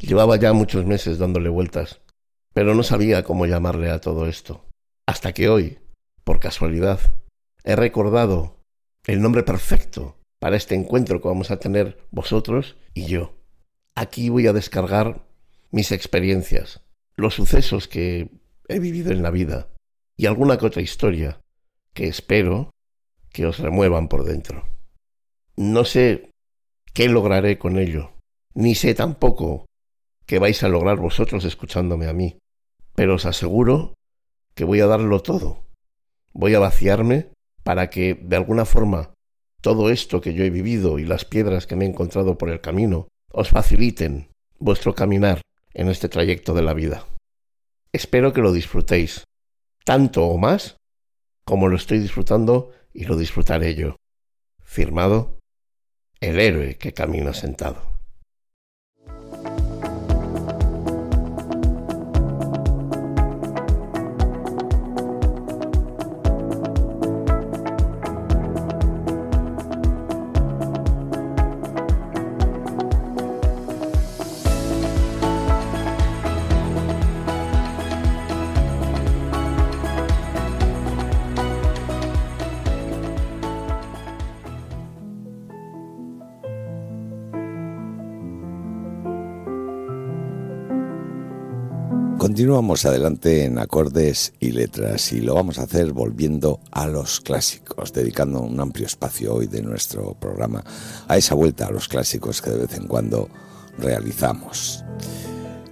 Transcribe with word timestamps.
Llevaba 0.00 0.36
ya 0.36 0.52
muchos 0.52 0.86
meses 0.86 1.18
dándole 1.18 1.48
vueltas, 1.48 2.00
pero 2.54 2.74
no 2.74 2.82
sabía 2.82 3.24
cómo 3.24 3.46
llamarle 3.46 3.90
a 3.90 4.00
todo 4.00 4.26
esto. 4.26 4.64
Hasta 5.06 5.32
que 5.32 5.48
hoy, 5.48 5.78
por 6.24 6.38
casualidad, 6.38 7.00
he 7.64 7.74
recordado 7.74 8.56
el 9.06 9.20
nombre 9.20 9.42
perfecto 9.42 10.16
para 10.38 10.56
este 10.56 10.74
encuentro 10.74 11.20
que 11.20 11.28
vamos 11.28 11.50
a 11.50 11.58
tener 11.58 11.98
vosotros 12.10 12.76
y 12.94 13.06
yo. 13.06 13.34
Aquí 13.94 14.28
voy 14.28 14.46
a 14.46 14.52
descargar 14.52 15.26
mis 15.70 15.90
experiencias, 15.90 16.82
los 17.16 17.34
sucesos 17.34 17.88
que 17.88 18.30
he 18.68 18.78
vivido 18.78 19.10
en 19.10 19.22
la 19.22 19.30
vida 19.30 19.68
y 20.16 20.26
alguna 20.26 20.58
que 20.58 20.66
otra 20.66 20.82
historia 20.82 21.40
que 21.92 22.06
espero 22.06 22.70
que 23.30 23.46
os 23.46 23.58
remuevan 23.58 24.08
por 24.08 24.24
dentro. 24.24 24.68
No 25.56 25.84
sé 25.84 26.30
qué 26.94 27.08
lograré 27.08 27.58
con 27.58 27.78
ello, 27.78 28.12
ni 28.54 28.74
sé 28.74 28.94
tampoco 28.94 29.67
qué 30.28 30.38
vais 30.38 30.62
a 30.62 30.68
lograr 30.68 30.98
vosotros 30.98 31.46
escuchándome 31.46 32.06
a 32.06 32.12
mí, 32.12 32.38
pero 32.94 33.14
os 33.14 33.24
aseguro 33.24 33.94
que 34.54 34.64
voy 34.64 34.80
a 34.80 34.86
darlo 34.86 35.20
todo. 35.20 35.64
Voy 36.34 36.54
a 36.54 36.58
vaciarme 36.58 37.30
para 37.64 37.88
que, 37.88 38.14
de 38.14 38.36
alguna 38.36 38.66
forma, 38.66 39.14
todo 39.62 39.90
esto 39.90 40.20
que 40.20 40.34
yo 40.34 40.44
he 40.44 40.50
vivido 40.50 40.98
y 40.98 41.06
las 41.06 41.24
piedras 41.24 41.66
que 41.66 41.76
me 41.76 41.86
he 41.86 41.88
encontrado 41.88 42.36
por 42.36 42.50
el 42.50 42.60
camino 42.60 43.08
os 43.32 43.48
faciliten 43.48 44.28
vuestro 44.58 44.94
caminar 44.94 45.40
en 45.72 45.88
este 45.88 46.10
trayecto 46.10 46.52
de 46.52 46.62
la 46.62 46.74
vida. 46.74 47.06
Espero 47.92 48.34
que 48.34 48.42
lo 48.42 48.52
disfrutéis, 48.52 49.24
tanto 49.84 50.26
o 50.26 50.36
más 50.36 50.76
como 51.46 51.68
lo 51.68 51.76
estoy 51.76 52.00
disfrutando 52.00 52.72
y 52.92 53.04
lo 53.04 53.16
disfrutaré 53.16 53.74
yo. 53.74 53.96
Firmado, 54.62 55.38
el 56.20 56.38
héroe 56.38 56.76
que 56.76 56.92
camina 56.92 57.32
sentado. 57.32 57.97
Continuamos 92.38 92.84
adelante 92.84 93.46
en 93.46 93.58
acordes 93.58 94.32
y 94.38 94.52
letras 94.52 95.12
y 95.12 95.20
lo 95.20 95.34
vamos 95.34 95.58
a 95.58 95.64
hacer 95.64 95.92
volviendo 95.92 96.60
a 96.70 96.86
los 96.86 97.18
clásicos, 97.18 97.92
dedicando 97.92 98.40
un 98.42 98.60
amplio 98.60 98.86
espacio 98.86 99.34
hoy 99.34 99.48
de 99.48 99.60
nuestro 99.60 100.14
programa 100.14 100.62
a 101.08 101.16
esa 101.16 101.34
vuelta 101.34 101.66
a 101.66 101.72
los 101.72 101.88
clásicos 101.88 102.40
que 102.40 102.50
de 102.50 102.58
vez 102.58 102.74
en 102.74 102.86
cuando 102.86 103.28
realizamos. 103.76 104.84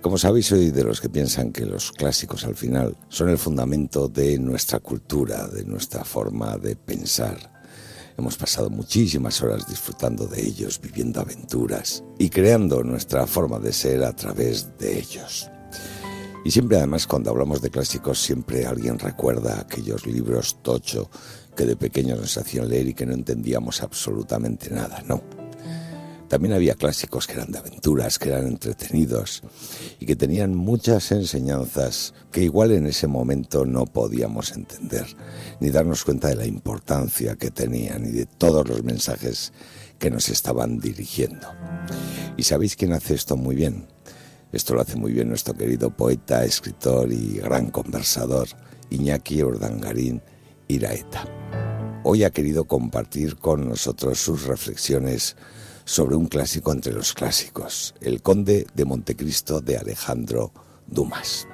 Como 0.02 0.18
sabéis, 0.18 0.46
soy 0.46 0.72
de 0.72 0.82
los 0.82 1.00
que 1.00 1.08
piensan 1.08 1.52
que 1.52 1.64
los 1.64 1.92
clásicos 1.92 2.44
al 2.44 2.56
final 2.56 2.96
son 3.10 3.28
el 3.28 3.38
fundamento 3.38 4.08
de 4.08 4.36
nuestra 4.36 4.80
cultura, 4.80 5.46
de 5.46 5.64
nuestra 5.64 6.04
forma 6.04 6.58
de 6.58 6.74
pensar. 6.74 7.62
Hemos 8.18 8.36
pasado 8.36 8.70
muchísimas 8.70 9.40
horas 9.40 9.68
disfrutando 9.68 10.26
de 10.26 10.44
ellos, 10.44 10.80
viviendo 10.80 11.20
aventuras 11.20 12.02
y 12.18 12.28
creando 12.28 12.82
nuestra 12.82 13.24
forma 13.28 13.60
de 13.60 13.72
ser 13.72 14.02
a 14.02 14.16
través 14.16 14.76
de 14.78 14.98
ellos. 14.98 15.48
Y 16.46 16.52
siempre 16.52 16.76
además 16.76 17.08
cuando 17.08 17.30
hablamos 17.30 17.60
de 17.60 17.70
clásicos 17.70 18.22
siempre 18.22 18.66
alguien 18.66 19.00
recuerda 19.00 19.58
aquellos 19.58 20.06
libros 20.06 20.62
tocho 20.62 21.10
que 21.56 21.64
de 21.64 21.74
pequeños 21.74 22.20
nos 22.20 22.38
hacían 22.38 22.68
leer 22.68 22.86
y 22.86 22.94
que 22.94 23.04
no 23.04 23.14
entendíamos 23.14 23.82
absolutamente 23.82 24.70
nada, 24.70 25.02
no. 25.08 25.24
También 26.28 26.54
había 26.54 26.76
clásicos 26.76 27.26
que 27.26 27.32
eran 27.32 27.50
de 27.50 27.58
aventuras, 27.58 28.20
que 28.20 28.28
eran 28.28 28.46
entretenidos 28.46 29.42
y 29.98 30.06
que 30.06 30.14
tenían 30.14 30.54
muchas 30.54 31.10
enseñanzas 31.10 32.14
que 32.30 32.44
igual 32.44 32.70
en 32.70 32.86
ese 32.86 33.08
momento 33.08 33.66
no 33.66 33.84
podíamos 33.84 34.52
entender, 34.52 35.04
ni 35.58 35.70
darnos 35.70 36.04
cuenta 36.04 36.28
de 36.28 36.36
la 36.36 36.46
importancia 36.46 37.34
que 37.34 37.50
tenían 37.50 38.06
y 38.06 38.12
de 38.12 38.26
todos 38.26 38.68
los 38.68 38.84
mensajes 38.84 39.52
que 39.98 40.12
nos 40.12 40.28
estaban 40.28 40.78
dirigiendo. 40.78 41.48
¿Y 42.36 42.44
sabéis 42.44 42.76
quién 42.76 42.92
hace 42.92 43.14
esto 43.14 43.36
muy 43.36 43.56
bien? 43.56 43.95
Esto 44.56 44.74
lo 44.74 44.80
hace 44.80 44.96
muy 44.96 45.12
bien 45.12 45.28
nuestro 45.28 45.52
querido 45.52 45.90
poeta, 45.90 46.42
escritor 46.42 47.12
y 47.12 47.34
gran 47.36 47.70
conversador 47.70 48.48
Iñaki 48.88 49.42
Urdangarín 49.42 50.22
Iraeta. 50.66 51.26
Hoy 52.04 52.24
ha 52.24 52.30
querido 52.30 52.64
compartir 52.64 53.36
con 53.36 53.68
nosotros 53.68 54.18
sus 54.18 54.44
reflexiones 54.44 55.36
sobre 55.84 56.16
un 56.16 56.26
clásico 56.26 56.72
entre 56.72 56.94
los 56.94 57.12
clásicos, 57.12 57.94
El 58.00 58.22
Conde 58.22 58.66
de 58.72 58.86
Montecristo 58.86 59.60
de 59.60 59.76
Alejandro 59.76 60.52
Dumas. 60.86 61.46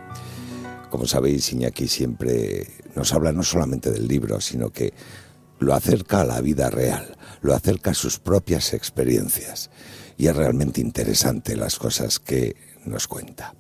Como 0.89 1.09
sabéis, 1.09 1.53
Iñaki 1.53 1.89
siempre 1.89 2.69
nos 2.95 3.13
habla 3.13 3.33
no 3.33 3.43
solamente 3.43 3.91
del 3.91 4.07
libro, 4.07 4.41
sino 4.41 4.71
que 4.71 4.95
lo 5.59 5.75
acerca 5.75 6.21
a 6.21 6.25
la 6.25 6.41
vida 6.41 6.71
real, 6.71 7.17
lo 7.41 7.53
acerca 7.53 7.91
a 7.91 7.95
sus 7.95 8.21
propias 8.21 8.73
experiencias. 8.75 9.71
Y 10.17 10.29
es 10.29 10.37
realmente 10.37 10.81
interesante 10.81 11.57
las 11.57 11.81
cosas 11.81 12.21
que 12.21 12.72
nos 12.85 13.09
cuenta. 13.09 13.55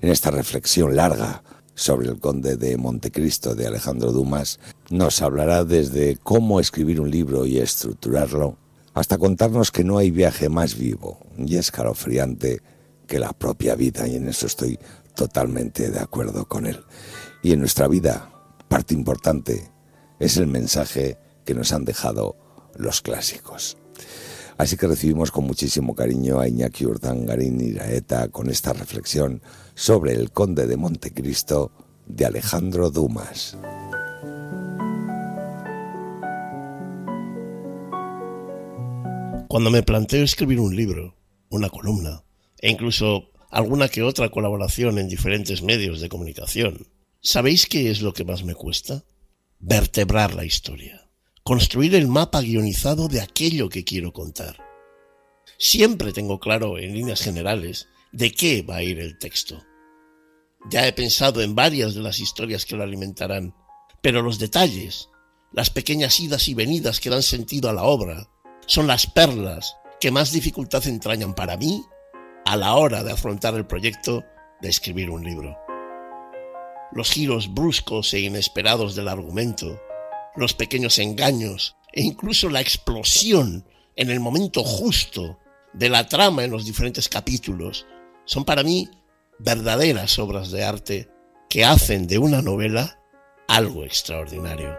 En 0.00 0.10
esta 0.10 0.30
reflexión 0.30 0.96
larga 0.96 1.42
sobre 1.74 2.08
el 2.08 2.18
conde 2.18 2.56
de 2.56 2.76
Montecristo 2.76 3.54
de 3.54 3.66
Alejandro 3.66 4.12
Dumas, 4.12 4.58
nos 4.90 5.20
hablará 5.22 5.64
desde 5.64 6.16
cómo 6.16 6.58
escribir 6.58 7.00
un 7.00 7.10
libro 7.10 7.46
y 7.46 7.58
estructurarlo, 7.58 8.56
hasta 8.94 9.18
contarnos 9.18 9.70
que 9.70 9.84
no 9.84 9.98
hay 9.98 10.10
viaje 10.10 10.48
más 10.48 10.76
vivo 10.76 11.20
y 11.36 11.56
escalofriante 11.56 12.62
que 13.06 13.18
la 13.18 13.32
propia 13.32 13.74
vida, 13.74 14.08
y 14.08 14.16
en 14.16 14.28
eso 14.28 14.46
estoy 14.46 14.78
totalmente 15.14 15.90
de 15.90 16.00
acuerdo 16.00 16.48
con 16.48 16.66
él. 16.66 16.82
Y 17.42 17.52
en 17.52 17.60
nuestra 17.60 17.88
vida, 17.88 18.32
parte 18.68 18.94
importante 18.94 19.70
es 20.18 20.38
el 20.38 20.46
mensaje 20.46 21.18
que 21.44 21.54
nos 21.54 21.72
han 21.72 21.84
dejado 21.84 22.36
los 22.74 23.02
clásicos. 23.02 23.76
Así 24.58 24.76
que 24.76 24.86
recibimos 24.86 25.30
con 25.30 25.44
muchísimo 25.44 25.94
cariño 25.94 26.40
a 26.40 26.48
Iñaki 26.48 26.86
Urdangarín 26.86 27.60
Iraeta 27.60 28.28
con 28.28 28.48
esta 28.48 28.72
reflexión 28.72 29.42
sobre 29.74 30.12
el 30.14 30.30
Conde 30.30 30.66
de 30.66 30.78
Montecristo 30.78 31.72
de 32.06 32.24
Alejandro 32.24 32.90
Dumas. 32.90 33.58
Cuando 39.48 39.70
me 39.70 39.82
planteo 39.82 40.24
escribir 40.24 40.60
un 40.60 40.74
libro, 40.74 41.16
una 41.50 41.68
columna, 41.68 42.24
e 42.58 42.70
incluso 42.70 43.30
alguna 43.50 43.88
que 43.88 44.02
otra 44.02 44.30
colaboración 44.30 44.98
en 44.98 45.08
diferentes 45.08 45.62
medios 45.62 46.00
de 46.00 46.08
comunicación, 46.08 46.88
¿sabéis 47.20 47.66
qué 47.66 47.90
es 47.90 48.00
lo 48.00 48.14
que 48.14 48.24
más 48.24 48.42
me 48.42 48.54
cuesta? 48.54 49.04
Vertebrar 49.58 50.34
la 50.34 50.44
historia 50.44 51.05
construir 51.46 51.94
el 51.94 52.08
mapa 52.08 52.40
guionizado 52.40 53.06
de 53.06 53.20
aquello 53.20 53.68
que 53.68 53.84
quiero 53.84 54.12
contar. 54.12 54.56
Siempre 55.58 56.12
tengo 56.12 56.40
claro, 56.40 56.76
en 56.76 56.92
líneas 56.92 57.22
generales, 57.22 57.86
de 58.10 58.32
qué 58.32 58.62
va 58.62 58.78
a 58.78 58.82
ir 58.82 58.98
el 58.98 59.16
texto. 59.16 59.62
Ya 60.68 60.88
he 60.88 60.92
pensado 60.92 61.42
en 61.42 61.54
varias 61.54 61.94
de 61.94 62.00
las 62.00 62.18
historias 62.18 62.64
que 62.64 62.74
lo 62.74 62.82
alimentarán, 62.82 63.54
pero 64.02 64.22
los 64.22 64.40
detalles, 64.40 65.08
las 65.52 65.70
pequeñas 65.70 66.18
idas 66.18 66.48
y 66.48 66.54
venidas 66.54 66.98
que 66.98 67.10
dan 67.10 67.22
sentido 67.22 67.70
a 67.70 67.72
la 67.72 67.84
obra, 67.84 68.28
son 68.66 68.88
las 68.88 69.06
perlas 69.06 69.76
que 70.00 70.10
más 70.10 70.32
dificultad 70.32 70.84
entrañan 70.88 71.32
para 71.32 71.56
mí 71.56 71.80
a 72.44 72.56
la 72.56 72.74
hora 72.74 73.04
de 73.04 73.12
afrontar 73.12 73.54
el 73.54 73.68
proyecto 73.68 74.24
de 74.60 74.68
escribir 74.68 75.10
un 75.10 75.22
libro. 75.22 75.56
Los 76.90 77.12
giros 77.12 77.54
bruscos 77.54 78.12
e 78.14 78.18
inesperados 78.18 78.96
del 78.96 79.06
argumento, 79.06 79.80
los 80.36 80.54
pequeños 80.54 80.98
engaños 80.98 81.76
e 81.92 82.02
incluso 82.02 82.48
la 82.48 82.60
explosión 82.60 83.64
en 83.96 84.10
el 84.10 84.20
momento 84.20 84.62
justo 84.62 85.38
de 85.72 85.88
la 85.88 86.06
trama 86.08 86.44
en 86.44 86.50
los 86.50 86.64
diferentes 86.64 87.08
capítulos 87.08 87.86
son 88.24 88.44
para 88.44 88.62
mí 88.62 88.88
verdaderas 89.38 90.18
obras 90.18 90.50
de 90.50 90.64
arte 90.64 91.10
que 91.48 91.64
hacen 91.64 92.06
de 92.06 92.18
una 92.18 92.42
novela 92.42 93.00
algo 93.48 93.84
extraordinario. 93.84 94.76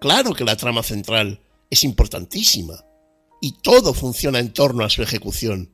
Claro 0.00 0.34
que 0.34 0.44
la 0.44 0.56
trama 0.56 0.82
central 0.82 1.40
es 1.70 1.84
importantísima 1.84 2.84
y 3.40 3.60
todo 3.60 3.94
funciona 3.94 4.38
en 4.38 4.52
torno 4.52 4.84
a 4.84 4.90
su 4.90 5.02
ejecución, 5.02 5.72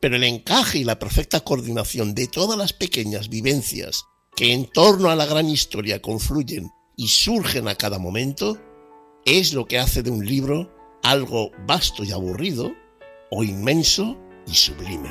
pero 0.00 0.16
el 0.16 0.24
encaje 0.24 0.78
y 0.78 0.84
la 0.84 0.98
perfecta 0.98 1.40
coordinación 1.40 2.14
de 2.14 2.26
todas 2.26 2.58
las 2.58 2.72
pequeñas 2.72 3.28
vivencias 3.28 4.04
que 4.36 4.52
en 4.52 4.66
torno 4.70 5.10
a 5.10 5.16
la 5.16 5.26
gran 5.26 5.48
historia 5.48 6.00
confluyen 6.00 6.70
y 6.96 7.08
surgen 7.08 7.68
a 7.68 7.74
cada 7.74 7.98
momento, 7.98 8.58
es 9.24 9.52
lo 9.54 9.66
que 9.66 9.78
hace 9.78 10.02
de 10.02 10.10
un 10.10 10.24
libro 10.24 10.70
algo 11.02 11.50
vasto 11.66 12.02
y 12.02 12.12
aburrido, 12.12 12.72
o 13.30 13.44
inmenso 13.44 14.16
y 14.46 14.54
sublime. 14.54 15.08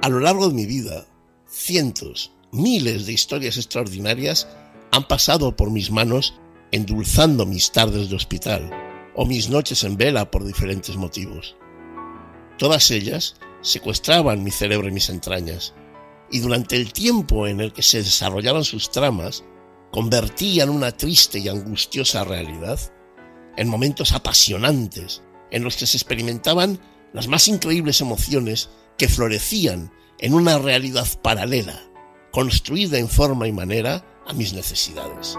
A 0.00 0.08
lo 0.08 0.18
largo 0.18 0.48
de 0.48 0.54
mi 0.54 0.66
vida, 0.66 1.06
cientos, 1.46 2.32
miles 2.50 3.06
de 3.06 3.12
historias 3.12 3.56
extraordinarias 3.56 4.48
han 4.90 5.06
pasado 5.06 5.56
por 5.56 5.70
mis 5.70 5.90
manos 5.90 6.34
endulzando 6.72 7.46
mis 7.46 7.70
tardes 7.70 8.10
de 8.10 8.16
hospital 8.16 8.70
o 9.14 9.26
mis 9.26 9.48
noches 9.48 9.84
en 9.84 9.96
vela 9.96 10.30
por 10.30 10.44
diferentes 10.44 10.96
motivos. 10.96 11.54
Todas 12.58 12.90
ellas 12.90 13.36
secuestraban 13.60 14.42
mi 14.42 14.50
cerebro 14.50 14.88
y 14.88 14.92
mis 14.92 15.08
entrañas, 15.08 15.74
y 16.32 16.40
durante 16.40 16.76
el 16.76 16.92
tiempo 16.92 17.46
en 17.46 17.60
el 17.60 17.72
que 17.72 17.82
se 17.82 17.98
desarrollaban 17.98 18.64
sus 18.64 18.90
tramas, 18.90 19.44
convertían 19.92 20.70
una 20.70 20.90
triste 20.90 21.38
y 21.38 21.48
angustiosa 21.48 22.24
realidad 22.24 22.80
en 23.56 23.68
momentos 23.68 24.12
apasionantes 24.12 25.22
en 25.50 25.62
los 25.62 25.76
que 25.76 25.86
se 25.86 25.98
experimentaban 25.98 26.80
las 27.12 27.28
más 27.28 27.46
increíbles 27.48 28.00
emociones 28.00 28.70
que 28.96 29.08
florecían 29.08 29.92
en 30.18 30.32
una 30.32 30.58
realidad 30.58 31.06
paralela, 31.22 31.78
construida 32.30 32.98
en 32.98 33.08
forma 33.08 33.46
y 33.46 33.52
manera 33.52 34.02
a 34.26 34.32
mis 34.32 34.54
necesidades. 34.54 35.36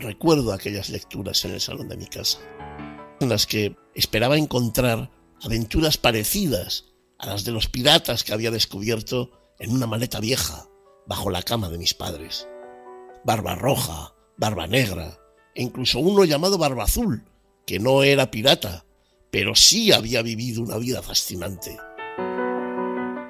Recuerdo 0.00 0.52
aquellas 0.52 0.90
lecturas 0.90 1.44
en 1.44 1.52
el 1.52 1.60
salón 1.60 1.88
de 1.88 1.96
mi 1.96 2.06
casa, 2.06 2.38
en 3.20 3.28
las 3.28 3.46
que 3.46 3.76
esperaba 3.94 4.36
encontrar 4.36 5.10
aventuras 5.42 5.96
parecidas 5.96 6.86
a 7.18 7.26
las 7.26 7.44
de 7.44 7.52
los 7.52 7.68
piratas 7.68 8.24
que 8.24 8.32
había 8.32 8.50
descubierto 8.50 9.39
en 9.60 9.72
una 9.72 9.86
maleta 9.86 10.18
vieja 10.18 10.66
bajo 11.06 11.30
la 11.30 11.42
cama 11.42 11.68
de 11.68 11.78
mis 11.78 11.94
padres. 11.94 12.48
Barba 13.24 13.54
roja, 13.54 14.14
barba 14.36 14.66
negra, 14.66 15.18
e 15.54 15.62
incluso 15.62 15.98
uno 16.00 16.24
llamado 16.24 16.58
Barba 16.58 16.84
Azul, 16.84 17.24
que 17.66 17.78
no 17.78 18.02
era 18.02 18.30
pirata, 18.30 18.84
pero 19.30 19.54
sí 19.54 19.92
había 19.92 20.22
vivido 20.22 20.62
una 20.62 20.78
vida 20.78 21.02
fascinante. 21.02 21.76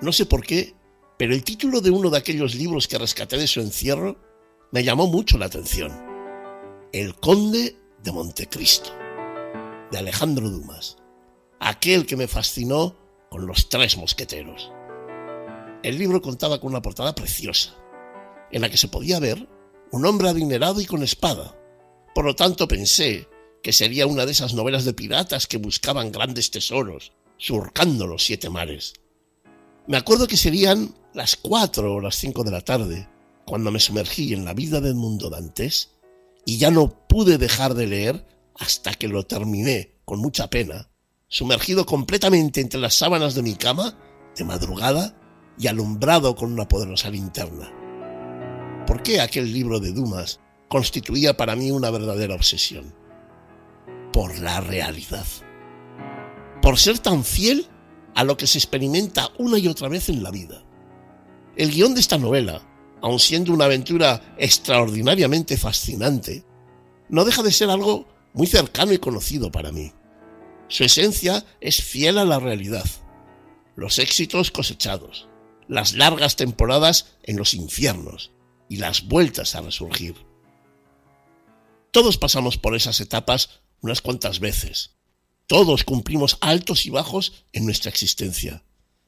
No 0.01 0.13
sé 0.13 0.27
por 0.27 0.47
qué, 0.47 0.75
pero 1.19 1.35
el 1.35 1.45
título 1.45 1.81
de 1.81 1.91
uno 1.91 2.09
de 2.09 2.19
aquellos 2.19 2.55
libros 2.55 2.89
que 2.89 2.99
rescaté 2.99 3.37
de 3.37 3.47
su 3.47 3.61
encierro 3.61 4.17
me 4.71 4.85
llamó 4.85 5.07
mucho 5.07 5.37
la 5.37 5.47
atención. 5.47 5.93
El 6.93 7.15
Conde 7.17 7.77
de 8.03 8.13
Montecristo, 8.13 8.91
de 9.91 9.99
Alejandro 9.99 10.49
Dumas, 10.49 10.97
aquel 11.59 12.07
que 12.07 12.17
me 12.17 12.29
fascinó 12.29 12.97
con 13.29 13.47
los 13.47 13.69
tres 13.69 13.97
mosqueteros. 13.97 14.73
El 15.83 15.99
libro 15.99 16.21
contaba 16.21 16.61
con 16.61 16.71
una 16.71 16.83
portada 16.83 17.15
preciosa, 17.15 17.75
en 18.53 18.61
la 18.61 18.69
que 18.69 18.77
se 18.77 18.89
podía 18.89 19.19
ver 19.19 19.49
un 19.93 20.05
hombre 20.05 20.29
adinerado 20.29 20.81
y 20.81 20.87
con 20.87 21.03
espada. 21.03 21.57
Por 22.15 22.27
lo 22.27 22.37
tanto 22.37 22.69
pensé 22.69 23.29
que 23.63 23.73
sería 23.73 24.07
una 24.07 24.27
de 24.27 24.33
esas 24.33 24.55
novelas 24.55 24.85
de 24.85 24.93
piratas 24.93 25.47
que 25.47 25.57
buscaban 25.57 26.13
grandes 26.13 26.51
tesoros, 26.51 27.13
surcando 27.39 28.07
los 28.07 28.25
siete 28.25 28.51
mares. 28.51 28.95
Me 29.87 29.97
acuerdo 29.97 30.29
que 30.29 30.37
serían 30.37 30.95
las 31.15 31.37
cuatro 31.37 31.95
o 31.95 32.01
las 32.01 32.17
cinco 32.17 32.45
de 32.45 32.51
la 32.51 32.61
tarde, 32.61 33.09
cuando 33.47 33.71
me 33.71 33.81
sumergí 33.81 34.35
en 34.35 34.45
la 34.45 34.55
vida 34.55 34.81
del 34.81 34.95
mundo 34.95 35.31
dantes, 35.31 35.93
y 36.45 36.59
ya 36.59 36.71
no 36.71 37.07
pude 37.09 37.39
dejar 37.39 37.75
de 37.75 37.87
leer 37.87 38.27
hasta 38.55 38.93
que 38.95 39.09
lo 39.09 39.25
terminé 39.25 39.95
con 40.05 40.21
mucha 40.21 40.49
pena, 40.51 40.91
sumergido 41.29 41.87
completamente 41.87 42.61
entre 42.61 42.81
las 42.81 42.95
sábanas 42.95 43.35
de 43.35 43.43
mi 43.43 43.55
cama, 43.55 43.99
de 44.37 44.45
madrugada, 44.45 45.20
y 45.61 45.67
alumbrado 45.67 46.35
con 46.35 46.53
una 46.53 46.67
poderosa 46.67 47.11
linterna. 47.11 47.71
¿Por 48.87 49.03
qué 49.03 49.21
aquel 49.21 49.53
libro 49.53 49.79
de 49.79 49.93
Dumas 49.93 50.41
constituía 50.69 51.37
para 51.37 51.55
mí 51.55 51.71
una 51.71 51.91
verdadera 51.91 52.35
obsesión? 52.35 52.95
Por 54.11 54.39
la 54.39 54.63
realidad. 54.63 55.27
Por 56.63 56.79
ser 56.79 56.99
tan 56.99 57.25
fiel 57.25 57.67
a 58.15 58.25
lo 58.25 58.39
que 58.39 58.47
se 58.47 58.57
experimenta 58.57 59.29
una 59.39 59.59
y 59.59 59.69
otra 59.69 59.89
vez 59.89 60.09
en 60.09 60.23
la 60.23 60.31
vida. 60.31 60.65
El 61.57 61.71
guion 61.71 61.93
de 61.93 62.01
esta 62.01 62.17
novela, 62.17 62.63
aun 63.03 63.21
siendo 63.21 63.53
una 63.53 63.67
aventura 63.67 64.35
extraordinariamente 64.39 65.59
fascinante, 65.59 66.43
no 67.11 67.25
deja 67.25 67.43
de 67.43 67.53
ser 67.53 67.69
algo 67.69 68.09
muy 68.33 68.47
cercano 68.47 68.95
y 68.95 68.99
conocido 68.99 69.53
para 69.53 69.73
mí. 69.73 69.93
Su 70.69 70.85
esencia 70.85 71.45
es 71.61 71.83
fiel 71.83 72.17
a 72.17 72.25
la 72.25 72.39
realidad, 72.39 72.85
los 73.77 73.99
éxitos 73.99 74.51
cosechados, 74.51 75.30
las 75.71 75.95
largas 75.95 76.35
temporadas 76.35 77.17
en 77.23 77.37
los 77.37 77.55
infiernos 77.55 78.33
y 78.69 78.77
las 78.77 79.07
vueltas 79.07 79.55
a 79.55 79.61
resurgir. 79.61 80.17
Todos 81.93 82.19
pasamos 82.19 82.59
por 82.59 82.75
esas 82.75 83.01
etapas 83.01 83.61
unas 83.81 84.03
cuantas 84.03 84.41
veces, 84.41 84.97
todos 85.47 85.83
cumplimos 85.83 86.39
altos 86.41 86.87
y 86.87 86.91
bajos 86.91 87.45
en 87.53 87.65
nuestra 87.65 87.89
existencia. 87.91 88.65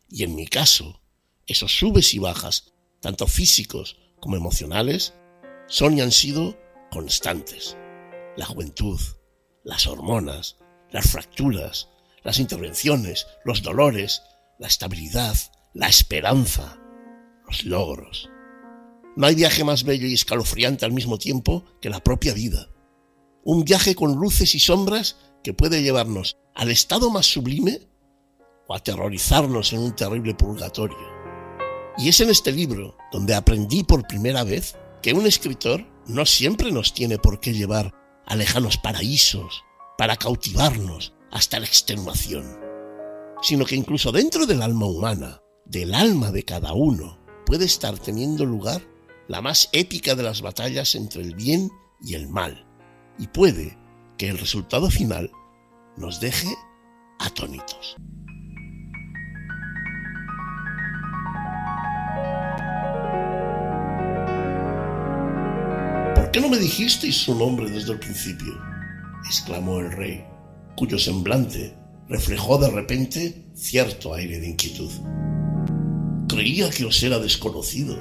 Y 0.09 0.25
en 0.25 0.35
mi 0.35 0.47
caso, 0.47 1.01
esos 1.47 1.73
subes 1.73 2.15
y 2.15 2.19
bajas, 2.19 2.73
tanto 3.01 3.27
físicos 3.27 3.97
como 4.21 4.37
emocionales, 4.37 5.15
son 5.69 5.99
y 5.99 6.01
han 6.01 6.11
sido 6.11 6.59
constantes. 6.91 7.77
La 8.37 8.47
juventud, 8.47 9.01
las 9.65 9.87
hormonas, 9.87 10.57
las 10.91 11.11
fracturas, 11.11 11.89
las 12.25 12.39
intervenciones, 12.39 13.27
los 13.45 13.63
dolores, 13.63 14.23
la 14.59 14.67
estabilidad, 14.67 15.37
la 15.75 15.89
esperanza, 15.89 16.79
los 17.47 17.65
logros. 17.65 18.29
No 19.17 19.27
hay 19.27 19.35
viaje 19.35 19.65
más 19.65 19.85
bello 19.85 20.07
y 20.07 20.15
escalofriante 20.15 20.85
al 20.85 20.93
mismo 20.93 21.19
tiempo 21.19 21.65
que 21.81 21.91
la 21.91 22.03
propia 22.03 22.35
vida. 22.35 22.69
Un 23.45 23.65
viaje 23.65 23.95
con 23.95 24.15
luces 24.15 24.55
y 24.55 24.59
sombras 24.59 25.17
que 25.43 25.55
puede 25.55 25.83
llevarnos 25.83 26.37
al 26.55 26.71
estado 26.71 27.11
más 27.11 27.27
sublime 27.27 27.81
o 28.69 28.75
aterrorizarnos 28.75 29.73
en 29.73 29.81
un 29.81 29.97
terrible 29.97 30.35
purgatorio. 30.35 31.13
Y 31.99 32.09
es 32.09 32.21
en 32.21 32.31
este 32.31 32.53
libro 32.53 32.97
donde 33.11 33.35
aprendí 33.35 33.83
por 33.83 34.07
primera 34.07 34.45
vez 34.45 34.77
que 35.03 35.13
un 35.13 35.27
escritor 35.27 35.87
no 36.07 36.25
siempre 36.27 36.71
nos 36.71 36.95
tiene 36.95 37.19
por 37.19 37.41
qué 37.41 37.53
llevar 37.53 37.95
a 38.27 38.37
lejanos 38.37 38.79
paraísos 38.79 39.63
para 39.99 40.17
cautivarnos 40.17 41.13
hasta 41.31 41.59
la 41.61 41.67
extenuación, 41.67 42.59
sino 43.43 43.65
que 43.65 43.75
incluso 43.75 44.13
dentro 44.13 44.47
del 44.47 44.63
alma 44.63 44.87
humana, 44.87 45.42
del 45.73 45.95
alma 45.95 46.31
de 46.31 46.45
cada 46.45 46.75
uno, 46.75 47.19
puede 47.47 47.65
estar 47.65 47.99
teniendo 47.99 48.45
lugar 48.45 48.83
la 49.27 49.41
más 49.41 49.71
épica 49.73 50.15
de 50.15 50.23
las 50.23 50.43
batallas 50.43 50.95
entre 50.95 51.23
el 51.23 51.35
bien 51.35 51.71
y 52.03 52.15
el 52.15 52.29
mal, 52.29 52.67
y 53.19 53.27
puede 53.29 53.79
que 54.19 54.29
el 54.29 54.37
resultado 54.37 54.91
final 54.91 55.31
nos 55.97 56.21
deje 56.21 56.49
atónitos. 57.19 57.97
¿Por 66.15 66.31
qué 66.33 66.41
no 66.43 66.51
me 66.51 66.59
dijisteis 66.59 67.17
su 67.17 67.35
nombre 67.35 67.71
desde 67.71 67.93
el 67.93 67.99
principio? 67.99 68.61
exclamó 69.25 69.81
el 69.81 69.91
rey, 69.91 70.23
cuyo 70.77 70.99
semblante 70.99 71.75
reflejó 72.09 72.59
de 72.59 72.69
repente 72.69 73.47
cierto 73.55 74.13
aire 74.13 74.39
de 74.39 74.49
inquietud. 74.49 74.91
Creía 76.33 76.71
que 76.71 76.87
os 76.87 77.03
era 77.03 77.19
desconocido. 77.19 77.95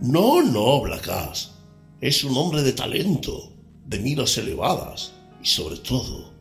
No, 0.00 0.42
no, 0.42 0.80
Blacas. 0.80 1.52
Es 2.00 2.24
un 2.24 2.36
hombre 2.36 2.62
de 2.62 2.72
talento, 2.72 3.52
de 3.86 4.00
miras 4.00 4.36
elevadas 4.36 5.12
y 5.40 5.46
sobre 5.46 5.76
todo 5.76 6.34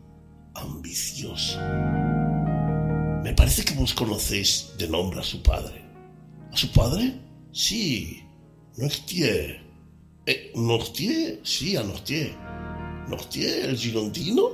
ambicioso. 0.56 1.60
Me 3.24 3.34
parece 3.36 3.64
que 3.64 3.76
vos 3.76 3.94
conocéis 3.94 4.74
de 4.80 4.88
nombre 4.88 5.20
a 5.20 5.24
su 5.24 5.44
padre. 5.44 5.86
¿A 6.52 6.58
su 6.58 6.72
padre? 6.72 7.14
Sí, 7.52 8.24
Nostier. 8.78 9.62
Eh, 10.26 10.52
¿Nostier? 10.56 11.40
Sí, 11.44 11.78
a 11.78 11.84
Nostier. 11.84 12.36
¿Nostier 13.08 13.70
el 13.70 13.78
girondino? 13.78 14.50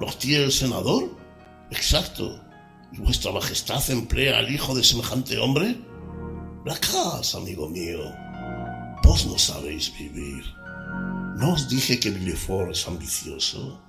¿Nostier 0.00 0.42
el 0.42 0.52
senador? 0.52 1.16
Exacto. 1.70 2.42
¿Y 2.96 3.00
vuestra 3.02 3.30
majestad 3.30 3.82
emplea 3.90 4.38
al 4.38 4.50
hijo 4.50 4.74
de 4.74 4.82
semejante 4.82 5.38
hombre? 5.38 5.76
La 6.64 6.76
casa, 6.76 7.36
amigo 7.36 7.68
mío. 7.68 7.98
Vos 9.02 9.26
no 9.26 9.38
sabéis 9.38 9.92
vivir. 9.98 10.42
¿No 11.36 11.52
os 11.52 11.68
dije 11.68 12.00
que 12.00 12.10
Villefort 12.10 12.70
es 12.70 12.88
ambicioso? 12.88 13.82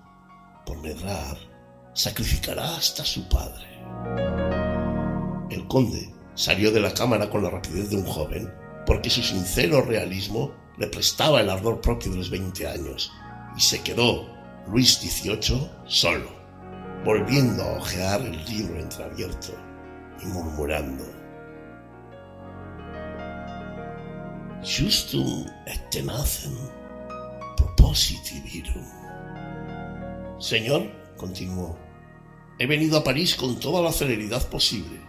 Por 0.66 0.78
medrar, 0.82 1.38
sacrificará 1.94 2.76
hasta 2.76 3.06
su 3.06 3.28
padre. 3.30 3.66
El 5.50 5.66
conde 5.68 6.14
salió 6.36 6.72
de 6.72 6.82
la 6.82 6.94
cámara 6.94 7.30
con 7.30 7.42
la 7.44 7.50
rapidez 7.50 7.90
de 7.90 7.96
un 7.96 8.06
joven, 8.06 8.54
porque 8.86 9.10
su 9.10 9.24
sincero 9.24 9.82
realismo 9.82 10.52
le 10.78 10.88
prestaba 10.88 11.40
el 11.40 11.50
ardor 11.50 11.80
propio 11.80 12.12
de 12.12 12.18
los 12.18 12.30
veinte 12.30 12.68
años, 12.68 13.10
y 13.56 13.62
se 13.62 13.82
quedó 13.82 14.28
Luis 14.68 15.00
XVIII 15.00 15.70
solo, 15.86 16.37
volviendo 17.08 17.64
a 17.64 17.78
hojear 17.78 18.20
el 18.20 18.44
libro 18.44 18.82
entreabierto 18.82 19.54
y 20.22 20.26
murmurando. 20.26 21.06
Justum 24.62 25.46
et 25.66 25.90
tenacem 25.90 26.54
positivirum. 27.78 28.84
Señor, 30.38 30.92
continuó, 31.16 31.78
he 32.60 32.68
venido 32.68 32.98
a 32.98 33.06
París 33.06 33.36
con 33.36 33.58
toda 33.58 33.82
la 33.82 33.94
celeridad 33.94 34.46
posible 34.50 35.00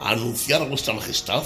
a 0.00 0.10
anunciar 0.10 0.62
a 0.62 0.66
vuestra 0.66 0.94
majestad 0.94 1.44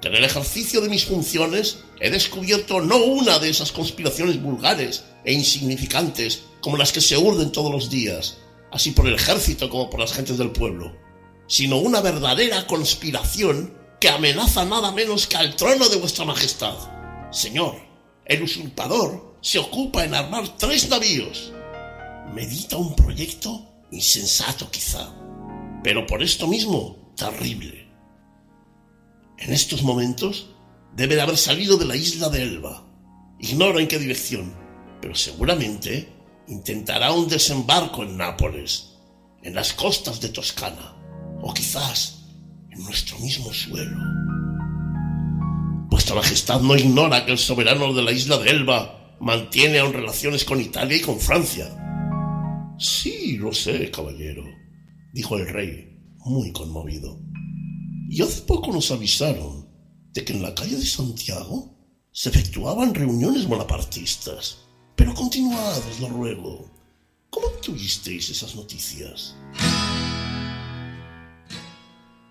que 0.00 0.06
en 0.06 0.14
el 0.14 0.24
ejercicio 0.24 0.80
de 0.80 0.88
mis 0.88 1.06
funciones 1.06 1.82
he 1.98 2.10
descubierto 2.10 2.80
no 2.80 2.98
una 2.98 3.40
de 3.40 3.50
esas 3.50 3.72
conspiraciones 3.72 4.40
vulgares 4.40 5.06
e 5.24 5.32
insignificantes 5.32 6.44
como 6.60 6.76
las 6.76 6.92
que 6.92 7.00
se 7.00 7.18
urden 7.18 7.50
todos 7.50 7.72
los 7.72 7.90
días, 7.90 8.38
así 8.72 8.92
por 8.92 9.06
el 9.06 9.14
ejército 9.14 9.68
como 9.68 9.90
por 9.90 10.00
las 10.00 10.12
gentes 10.12 10.38
del 10.38 10.52
pueblo, 10.52 10.96
sino 11.46 11.78
una 11.78 12.00
verdadera 12.00 12.66
conspiración 12.66 13.76
que 14.00 14.08
amenaza 14.08 14.64
nada 14.64 14.92
menos 14.92 15.26
que 15.26 15.36
al 15.36 15.56
trono 15.56 15.88
de 15.88 15.96
vuestra 15.96 16.24
majestad. 16.24 16.76
Señor, 17.30 17.76
el 18.24 18.42
usurpador 18.42 19.36
se 19.40 19.58
ocupa 19.58 20.04
en 20.04 20.14
armar 20.14 20.56
tres 20.56 20.88
navíos. 20.88 21.52
Medita 22.34 22.76
un 22.76 22.94
proyecto 22.94 23.66
insensato 23.90 24.70
quizá, 24.70 25.12
pero 25.82 26.06
por 26.06 26.22
esto 26.22 26.46
mismo 26.46 27.12
terrible. 27.16 27.88
En 29.38 29.52
estos 29.52 29.82
momentos 29.82 30.54
debe 30.94 31.16
de 31.16 31.22
haber 31.22 31.36
salido 31.36 31.76
de 31.76 31.86
la 31.86 31.96
isla 31.96 32.28
de 32.28 32.42
Elba. 32.42 32.86
Ignoro 33.38 33.80
en 33.80 33.88
qué 33.88 33.98
dirección, 33.98 34.54
pero 35.00 35.14
seguramente 35.14 36.08
intentará 36.50 37.12
un 37.12 37.28
desembarco 37.28 38.02
en 38.02 38.16
Nápoles, 38.16 38.96
en 39.42 39.54
las 39.54 39.72
costas 39.72 40.20
de 40.20 40.28
Toscana, 40.28 40.96
o 41.40 41.54
quizás 41.54 42.24
en 42.70 42.84
nuestro 42.84 43.18
mismo 43.20 43.52
suelo. 43.52 43.98
Vuestra 45.88 46.16
Majestad 46.16 46.60
no 46.60 46.76
ignora 46.76 47.24
que 47.24 47.32
el 47.32 47.38
soberano 47.38 47.92
de 47.92 48.02
la 48.02 48.12
isla 48.12 48.38
de 48.38 48.50
Elba 48.50 49.16
mantiene 49.20 49.78
aún 49.78 49.92
relaciones 49.92 50.44
con 50.44 50.60
Italia 50.60 50.96
y 50.96 51.00
con 51.00 51.20
Francia. 51.20 51.68
Sí, 52.78 53.36
lo 53.36 53.52
sé, 53.52 53.90
caballero, 53.90 54.44
dijo 55.12 55.36
el 55.36 55.48
rey, 55.48 55.98
muy 56.18 56.52
conmovido. 56.52 57.20
Y 58.08 58.22
hace 58.22 58.42
poco 58.42 58.72
nos 58.72 58.90
avisaron 58.90 59.68
de 60.12 60.24
que 60.24 60.32
en 60.32 60.42
la 60.42 60.54
calle 60.54 60.76
de 60.76 60.86
Santiago 60.86 61.76
se 62.10 62.30
efectuaban 62.30 62.94
reuniones 62.94 63.46
bonapartistas. 63.46 64.69
Pero 65.00 65.14
continuad, 65.14 65.78
os 65.78 65.98
lo 65.98 66.08
ruego. 66.10 66.70
¿Cómo 67.30 67.46
tuvisteis 67.64 68.28
esas 68.28 68.54
noticias? 68.54 69.34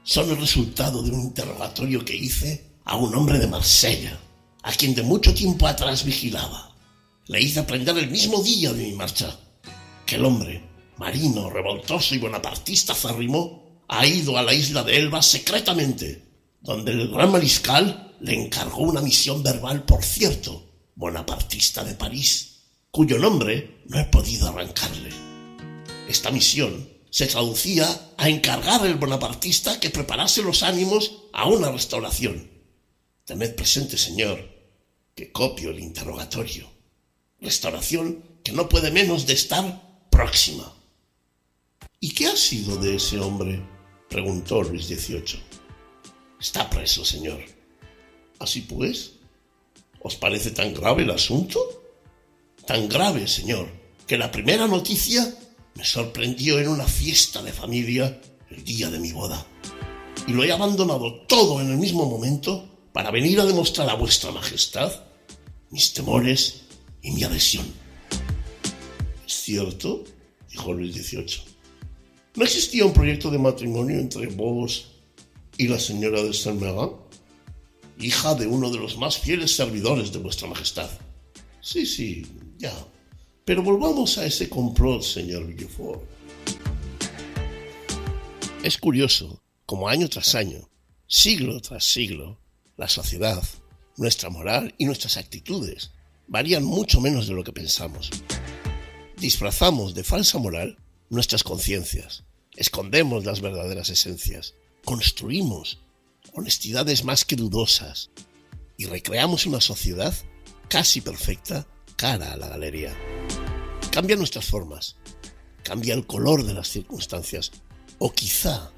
Son 0.03 0.29
el 0.29 0.37
resultado 0.37 1.01
de 1.01 1.09
un 1.09 1.19
interrogatorio 1.19 2.05
que 2.05 2.15
hice 2.15 2.75
a 2.85 2.95
un 2.95 3.15
hombre 3.15 3.39
de 3.39 3.47
Marsella, 3.47 4.19
a 4.61 4.71
quien 4.73 4.93
de 4.93 5.01
mucho 5.01 5.33
tiempo 5.33 5.65
atrás 5.65 6.05
vigilaba. 6.05 6.75
Le 7.25 7.41
hice 7.41 7.59
aprender 7.59 7.97
el 7.97 8.11
mismo 8.11 8.43
día 8.43 8.71
de 8.71 8.83
mi 8.83 8.91
marcha 8.91 9.35
que 10.05 10.17
el 10.17 10.25
hombre, 10.25 10.63
marino, 10.97 11.49
revoltoso 11.49 12.13
y 12.13 12.19
bonapartista 12.19 12.93
zarrimó, 12.93 13.81
ha 13.87 14.05
ido 14.05 14.37
a 14.37 14.43
la 14.43 14.53
isla 14.53 14.83
de 14.83 14.95
Elba 14.95 15.23
secretamente, 15.23 16.23
donde 16.61 16.91
el 16.91 17.09
gran 17.09 17.31
mariscal 17.31 18.15
le 18.19 18.35
encargó 18.35 18.83
una 18.83 19.01
misión 19.01 19.41
verbal, 19.41 19.85
por 19.85 20.03
cierto, 20.03 20.69
bonapartista 20.93 21.83
de 21.83 21.95
París, 21.95 22.48
cuyo 22.91 23.19
nombre 23.19 23.81
no 23.85 23.99
he 23.99 24.05
podido 24.05 24.47
arrancarle. 24.47 25.09
Esta 26.07 26.31
misión 26.31 26.89
se 27.11 27.27
traducía 27.27 27.87
a 28.17 28.29
encargar 28.29 28.81
al 28.81 28.95
bonapartista 28.95 29.79
que 29.79 29.89
preparase 29.89 30.41
los 30.41 30.63
ánimos 30.63 31.23
a 31.33 31.47
una 31.47 31.71
restauración. 31.71 32.49
Tened 33.25 33.55
presente, 33.55 33.97
señor, 33.97 34.39
que 35.15 35.31
copio 35.31 35.69
el 35.69 35.79
interrogatorio. 35.79 36.67
Restauración 37.39 38.23
que 38.43 38.51
no 38.51 38.67
puede 38.67 38.91
menos 38.91 39.27
de 39.27 39.33
estar 39.33 40.07
próxima. 40.09 40.73
¿Y 41.99 42.11
qué 42.13 42.27
ha 42.27 42.35
sido 42.35 42.77
de 42.77 42.95
ese 42.95 43.19
hombre? 43.19 43.61
preguntó 44.09 44.63
Luis 44.63 44.87
XVIII. 44.87 45.39
Está 46.39 46.69
preso, 46.69 47.05
señor. 47.05 47.39
Así 48.39 48.61
pues, 48.61 49.11
¿os 50.01 50.15
parece 50.15 50.51
tan 50.51 50.73
grave 50.73 51.03
el 51.03 51.11
asunto? 51.11 51.59
Tan 52.69 52.87
grave, 52.87 53.27
señor, 53.27 53.67
que 54.05 54.15
la 54.15 54.31
primera 54.31 54.67
noticia 54.67 55.27
me 55.73 55.83
sorprendió 55.83 56.59
en 56.59 56.67
una 56.67 56.85
fiesta 56.85 57.41
de 57.41 57.51
familia 57.51 58.21
el 58.51 58.63
día 58.63 58.91
de 58.91 58.99
mi 58.99 59.11
boda. 59.11 59.43
Y 60.27 60.33
lo 60.33 60.43
he 60.43 60.51
abandonado 60.51 61.21
todo 61.21 61.61
en 61.61 61.71
el 61.71 61.77
mismo 61.77 62.05
momento 62.05 62.69
para 62.93 63.09
venir 63.09 63.39
a 63.39 63.45
demostrar 63.45 63.89
a 63.89 63.95
vuestra 63.95 64.31
majestad 64.31 64.91
mis 65.71 65.93
temores 65.93 66.61
y 67.01 67.09
mi 67.09 67.23
adhesión. 67.23 67.65
¿Es 69.25 69.33
cierto? 69.33 70.03
dijo 70.51 70.71
Luis 70.71 70.93
XVIII. 70.93 71.41
¿No 72.35 72.43
existía 72.43 72.85
un 72.85 72.93
proyecto 72.93 73.31
de 73.31 73.39
matrimonio 73.39 73.97
entre 73.97 74.27
vos 74.27 74.91
y 75.57 75.67
la 75.69 75.79
señora 75.79 76.21
de 76.21 76.35
Saint-Méran? 76.35 76.91
Hija 77.99 78.35
de 78.35 78.45
uno 78.45 78.69
de 78.69 78.77
los 78.77 78.95
más 78.99 79.17
fieles 79.17 79.55
servidores 79.55 80.11
de 80.11 80.19
vuestra 80.19 80.47
majestad. 80.47 80.91
Sí, 81.71 81.85
sí, 81.85 82.25
ya. 82.57 82.73
Pero 83.45 83.61
volvamos 83.61 84.17
a 84.17 84.25
ese 84.25 84.49
complot, 84.49 85.03
señor 85.03 85.45
Villefort. 85.45 86.01
Es 88.63 88.75
curioso, 88.79 89.43
como 89.67 89.87
año 89.87 90.09
tras 90.09 90.33
año, 90.33 90.67
siglo 91.05 91.61
tras 91.61 91.83
siglo, 91.83 92.41
la 92.75 92.89
sociedad, 92.89 93.43
nuestra 93.97 94.31
moral 94.31 94.73
y 94.79 94.85
nuestras 94.85 95.17
actitudes 95.17 95.91
varían 96.25 96.63
mucho 96.63 97.01
menos 97.01 97.27
de 97.27 97.35
lo 97.35 97.43
que 97.43 97.53
pensamos. 97.53 98.09
Disfrazamos 99.17 99.93
de 99.93 100.03
falsa 100.03 100.39
moral 100.39 100.79
nuestras 101.11 101.43
conciencias, 101.43 102.23
escondemos 102.55 103.25
las 103.25 103.41
verdaderas 103.41 103.91
esencias, 103.91 104.55
construimos 104.83 105.77
honestidades 106.33 107.03
más 107.03 107.25
que 107.25 107.35
dudosas 107.35 108.09
y 108.75 108.85
recreamos 108.85 109.45
una 109.45 109.61
sociedad 109.61 110.15
casi 110.69 111.01
perfecta 111.01 111.67
cara 111.95 112.31
a 112.31 112.37
la 112.37 112.47
galería. 112.47 112.95
Cambian 113.91 114.19
nuestras 114.19 114.45
formas, 114.45 114.95
cambia 115.63 115.93
el 115.93 116.05
color 116.05 116.43
de 116.43 116.53
las 116.53 116.69
circunstancias 116.69 117.51
o 117.97 118.11
quizá 118.13 118.71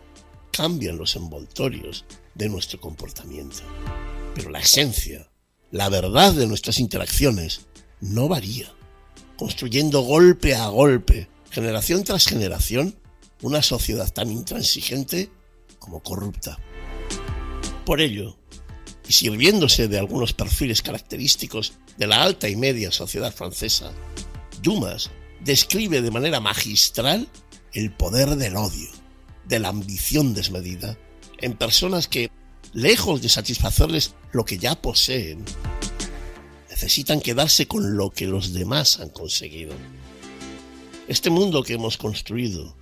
cambian 0.52 0.98
los 0.98 1.16
envoltorios 1.16 2.06
de 2.34 2.50
nuestro 2.50 2.80
comportamiento. 2.80 3.62
Pero 4.34 4.50
la 4.50 4.60
esencia, 4.60 5.30
la 5.70 5.90
verdad 5.90 6.34
de 6.34 6.48
nuestras 6.48 6.80
interacciones 6.80 7.62
no 8.00 8.28
varía, 8.28 8.74
construyendo 9.38 10.02
golpe 10.02 10.56
a 10.56 10.68
golpe 10.68 11.30
generación 11.52 12.04
tras 12.04 12.26
generación, 12.26 12.96
una 13.42 13.62
sociedad 13.62 14.12
tan 14.12 14.32
intransigente 14.32 15.30
como 15.80 16.02
corrupta. 16.02 16.58
Por 17.86 18.00
ello, 18.00 18.38
y 19.08 19.14
sirviéndose 19.14 19.88
de 19.88 20.00
algunos 20.00 20.34
perfiles 20.34 20.82
característicos 20.82 21.74
de 21.98 22.08
la 22.08 22.24
alta 22.24 22.50
y 22.50 22.56
media 22.56 22.92
sociedad 22.92 23.34
francesa, 23.34 23.92
Dumas 24.62 25.10
describe 25.44 26.02
de 26.02 26.12
manera 26.12 26.40
magistral 26.40 27.28
el 27.74 27.92
poder 27.92 28.36
del 28.36 28.56
odio, 28.56 28.90
de 29.46 29.60
la 29.60 29.70
ambición 29.70 30.34
desmedida, 30.34 30.98
en 31.40 31.54
personas 31.54 32.08
que, 32.08 32.30
lejos 32.74 33.22
de 33.22 33.30
satisfacerles 33.30 34.14
lo 34.32 34.46
que 34.46 34.58
ya 34.58 34.80
poseen, 34.80 35.44
necesitan 36.70 37.22
quedarse 37.22 37.68
con 37.68 37.98
lo 37.98 38.12
que 38.12 38.28
los 38.28 38.54
demás 38.54 39.00
han 39.00 39.10
conseguido. 39.10 39.74
Este 41.08 41.30
mundo 41.30 41.64
que 41.64 41.74
hemos 41.74 41.98
construido 41.98 42.76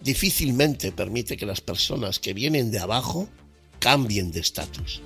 difícilmente 0.00 0.92
permite 0.92 1.36
que 1.36 1.46
las 1.46 1.60
personas 1.60 2.18
que 2.18 2.34
vienen 2.34 2.70
de 2.70 2.78
abajo 2.78 3.28
cambien 3.78 4.30
de 4.32 4.40
estatus. 4.40 5.00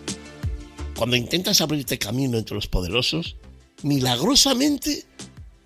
Cuando 0.98 1.14
intentas 1.14 1.60
abrirte 1.60 1.96
camino 1.96 2.38
entre 2.38 2.56
los 2.56 2.66
poderosos, 2.66 3.36
milagrosamente 3.84 5.04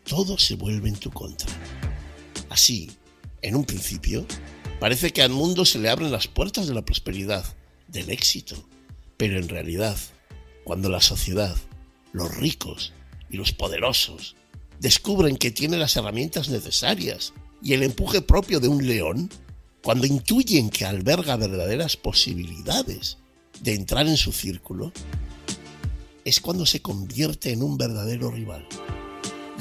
todo 0.05 0.37
se 0.37 0.57
vuelve 0.57 0.91
en 0.91 0.97
tu 0.97 1.11
contra. 1.11 1.49
Así, 2.51 2.91
en 3.41 3.57
un 3.57 3.65
principio, 3.65 4.27
parece 4.79 5.11
que 5.11 5.23
al 5.23 5.31
mundo 5.31 5.65
se 5.65 5.79
le 5.79 5.89
abren 5.89 6.13
las 6.13 6.29
puertas 6.29 6.67
de 6.67 6.75
la 6.75 6.85
prosperidad, 6.85 7.47
del 7.89 8.11
éxito, 8.11 8.63
pero 9.17 9.39
en 9.39 9.49
realidad, 9.49 9.97
cuando 10.65 10.91
la 10.91 11.01
sociedad, 11.01 11.57
los 12.13 12.37
ricos 12.37 12.93
y 13.31 13.39
los 13.39 13.53
poderosos 13.53 14.37
descubren 14.81 15.39
que 15.39 15.51
tiene 15.51 15.79
las 15.79 15.97
herramientas 15.97 16.51
necesarias 16.51 17.33
y 17.63 17.73
el 17.73 17.85
empuje 17.85 18.21
propio 18.21 18.61
de 18.61 18.69
un 18.69 18.87
león, 18.87 19.31
cuando 19.83 20.07
intuyen 20.07 20.69
que 20.69 20.85
alberga 20.85 21.37
verdaderas 21.37 21.97
posibilidades 21.97 23.17
de 23.63 23.75
entrar 23.75 24.07
en 24.07 24.17
su 24.17 24.33
círculo, 24.33 24.93
es 26.25 26.41
cuando 26.41 26.67
se 26.67 26.83
convierte 26.83 27.53
en 27.53 27.63
un 27.63 27.79
verdadero 27.79 28.31
rival. 28.31 28.67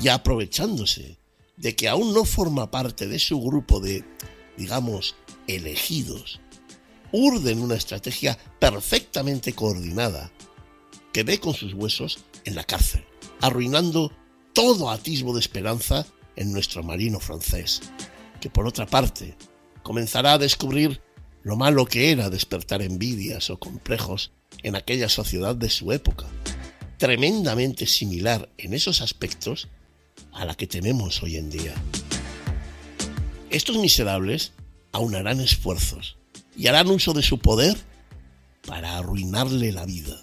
Y 0.02 0.08
aprovechándose 0.10 1.18
de 1.58 1.76
que 1.76 1.88
aún 1.88 2.14
no 2.14 2.26
forma 2.26 2.72
parte 2.72 3.08
de 3.08 3.20
su 3.20 3.40
grupo 3.40 3.80
de, 3.80 4.04
digamos, 4.58 5.16
elegidos, 5.48 6.40
urden 7.12 7.62
una 7.62 7.76
estrategia 7.76 8.38
perfectamente 8.60 9.54
coordinada 9.54 10.32
que 11.14 11.24
ve 11.24 11.40
con 11.40 11.54
sus 11.54 11.74
huesos 11.74 12.20
en 12.46 12.56
la 12.56 12.64
cárcel, 12.64 13.04
arruinando 13.42 14.12
todo 14.54 14.90
atisbo 14.90 15.34
de 15.34 15.42
esperanza 15.42 16.06
en 16.36 16.52
nuestro 16.52 16.84
marino 16.84 17.20
francés, 17.20 17.82
que 18.40 18.50
por 18.50 18.66
otra 18.66 18.88
parte 18.88 19.36
comenzará 19.84 20.34
a 20.34 20.38
descubrir 20.38 21.02
lo 21.44 21.56
malo 21.56 21.86
que 21.86 22.12
era 22.12 22.30
despertar 22.30 22.82
envidias 22.82 23.50
o 23.50 23.60
complejos 23.60 24.32
en 24.64 24.76
aquella 24.76 25.10
sociedad 25.10 25.56
de 25.56 25.70
su 25.70 25.92
época, 25.92 26.28
tremendamente 26.98 27.88
similar 27.88 28.50
en 28.58 28.74
esos 28.74 29.02
aspectos 29.02 29.70
a 30.34 30.46
la 30.46 30.56
que 30.56 30.68
tenemos 30.68 31.24
hoy 31.24 31.38
en 31.38 31.50
día. 31.50 31.74
Estos 33.50 33.78
miserables 33.78 34.54
aunarán 34.92 35.40
esfuerzos 35.40 36.18
y 36.56 36.68
harán 36.68 36.90
uso 36.90 37.14
de 37.14 37.24
su 37.24 37.40
poder 37.40 37.78
para 38.68 38.98
arruinarle 38.98 39.72
la 39.72 39.86
vida, 39.86 40.22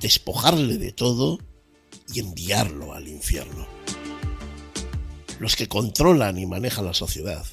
despojarle 0.00 0.78
de 0.78 0.92
todo 0.92 1.38
y 2.14 2.20
enviarlo 2.20 2.94
al 2.94 3.08
infierno. 3.08 3.66
Los 5.40 5.56
que 5.56 5.68
controlan 5.68 6.38
y 6.38 6.46
manejan 6.46 6.86
la 6.86 6.94
sociedad 6.94 7.44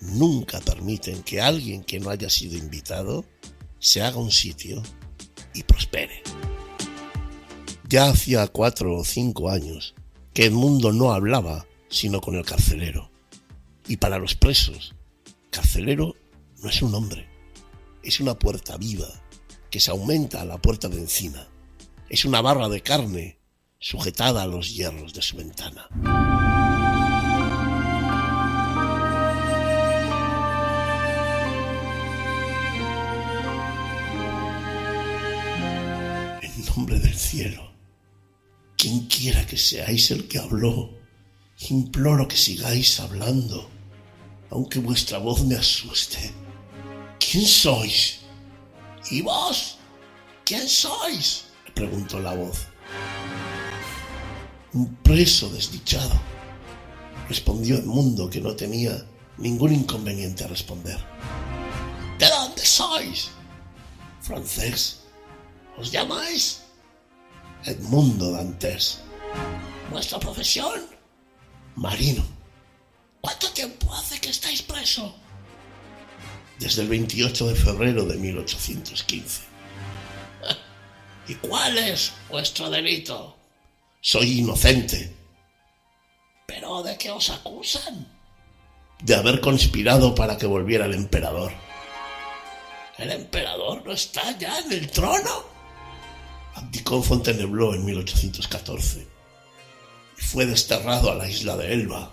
nunca 0.00 0.60
permiten 0.60 1.22
que 1.22 1.40
alguien 1.40 1.84
que 1.84 2.00
no 2.00 2.10
haya 2.10 2.30
sido 2.30 2.56
invitado 2.56 3.24
se 3.78 4.02
haga 4.02 4.18
un 4.18 4.30
sitio 4.30 4.82
y 5.54 5.62
prospere. 5.62 6.22
Ya 7.88 8.10
hacía 8.10 8.46
cuatro 8.48 8.96
o 8.96 9.04
cinco 9.04 9.50
años 9.50 9.94
que 10.34 10.46
Edmundo 10.46 10.92
no 10.92 11.12
hablaba 11.12 11.66
sino 11.88 12.20
con 12.20 12.34
el 12.36 12.44
carcelero. 12.44 13.10
Y 13.86 13.96
para 13.96 14.18
los 14.18 14.34
presos, 14.34 14.94
carcelero 15.50 16.14
no 16.62 16.68
es 16.68 16.82
un 16.82 16.94
hombre, 16.94 17.26
es 18.02 18.20
una 18.20 18.38
puerta 18.38 18.76
viva 18.76 19.08
que 19.70 19.80
se 19.80 19.90
aumenta 19.90 20.42
a 20.42 20.44
la 20.44 20.58
puerta 20.58 20.88
de 20.88 20.98
encina. 20.98 21.48
Es 22.08 22.24
una 22.24 22.40
barra 22.40 22.68
de 22.68 22.82
carne 22.82 23.38
sujetada 23.78 24.42
a 24.42 24.46
los 24.46 24.74
hierros 24.74 25.12
de 25.14 25.22
su 25.22 25.36
ventana. 25.36 26.57
En 36.78 36.82
nombre 36.82 37.00
del 37.00 37.18
cielo, 37.18 37.72
quien 38.76 39.08
quiera 39.08 39.44
que 39.44 39.56
seáis 39.56 40.12
el 40.12 40.28
que 40.28 40.38
habló, 40.38 40.94
imploro 41.70 42.28
que 42.28 42.36
sigáis 42.36 43.00
hablando, 43.00 43.68
aunque 44.48 44.78
vuestra 44.78 45.18
voz 45.18 45.44
me 45.44 45.56
asuste. 45.56 46.32
¿Quién 47.18 47.44
sois? 47.44 48.20
¿Y 49.10 49.22
vos? 49.22 49.78
¿Quién 50.44 50.68
sois? 50.68 51.46
le 51.66 51.72
preguntó 51.72 52.20
la 52.20 52.34
voz. 52.34 52.68
Un 54.72 54.94
preso 55.02 55.48
desdichado, 55.48 56.14
respondió 57.28 57.78
Edmundo 57.78 58.30
que 58.30 58.40
no 58.40 58.54
tenía 58.54 59.04
ningún 59.36 59.72
inconveniente 59.74 60.44
a 60.44 60.46
responder. 60.46 60.98
¿De 62.20 62.28
dónde 62.28 62.64
sois? 62.64 63.30
Francés. 64.20 65.00
¿Os 65.76 65.90
llamáis? 65.90 66.67
Edmundo 67.64 68.32
Dantes. 68.32 69.00
¿Vuestra 69.90 70.18
profesión? 70.18 70.80
Marino. 71.76 72.24
¿Cuánto 73.20 73.50
tiempo 73.52 73.92
hace 73.94 74.20
que 74.20 74.30
estáis 74.30 74.62
preso? 74.62 75.14
Desde 76.58 76.82
el 76.82 76.88
28 76.88 77.48
de 77.48 77.54
febrero 77.54 78.04
de 78.04 78.16
1815. 78.16 79.42
¿Y 81.28 81.34
cuál 81.36 81.78
es 81.78 82.12
vuestro 82.28 82.70
delito? 82.70 83.36
Soy 84.00 84.38
inocente. 84.40 85.14
¿Pero 86.46 86.82
de 86.82 86.96
qué 86.96 87.10
os 87.10 87.30
acusan? 87.30 88.06
De 89.02 89.14
haber 89.14 89.40
conspirado 89.40 90.14
para 90.14 90.36
que 90.36 90.46
volviera 90.46 90.86
el 90.86 90.94
emperador. 90.94 91.52
¿El 92.96 93.10
emperador 93.10 93.84
no 93.84 93.92
está 93.92 94.36
ya 94.38 94.58
en 94.60 94.72
el 94.72 94.90
trono? 94.90 95.57
Fontainebleau 97.02 97.74
en 97.74 97.84
1814 97.84 99.06
y 100.18 100.22
fue 100.22 100.46
desterrado 100.46 101.10
a 101.10 101.14
la 101.14 101.28
isla 101.28 101.56
de 101.56 101.72
Elba. 101.72 102.10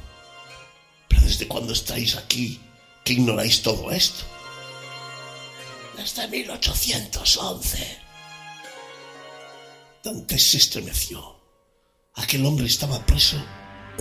¿Pero 1.08 1.22
desde 1.22 1.48
cuándo 1.48 1.74
estáis 1.74 2.16
aquí 2.16 2.60
que 3.04 3.14
ignoráis 3.14 3.62
todo 3.62 3.92
esto? 3.92 4.26
Desde 5.98 6.28
1811. 6.28 7.98
Dantes 10.04 10.44
se 10.44 10.58
estremeció. 10.58 11.40
Aquel 12.16 12.46
hombre 12.46 12.68
estaba 12.68 13.04
preso 13.06 13.38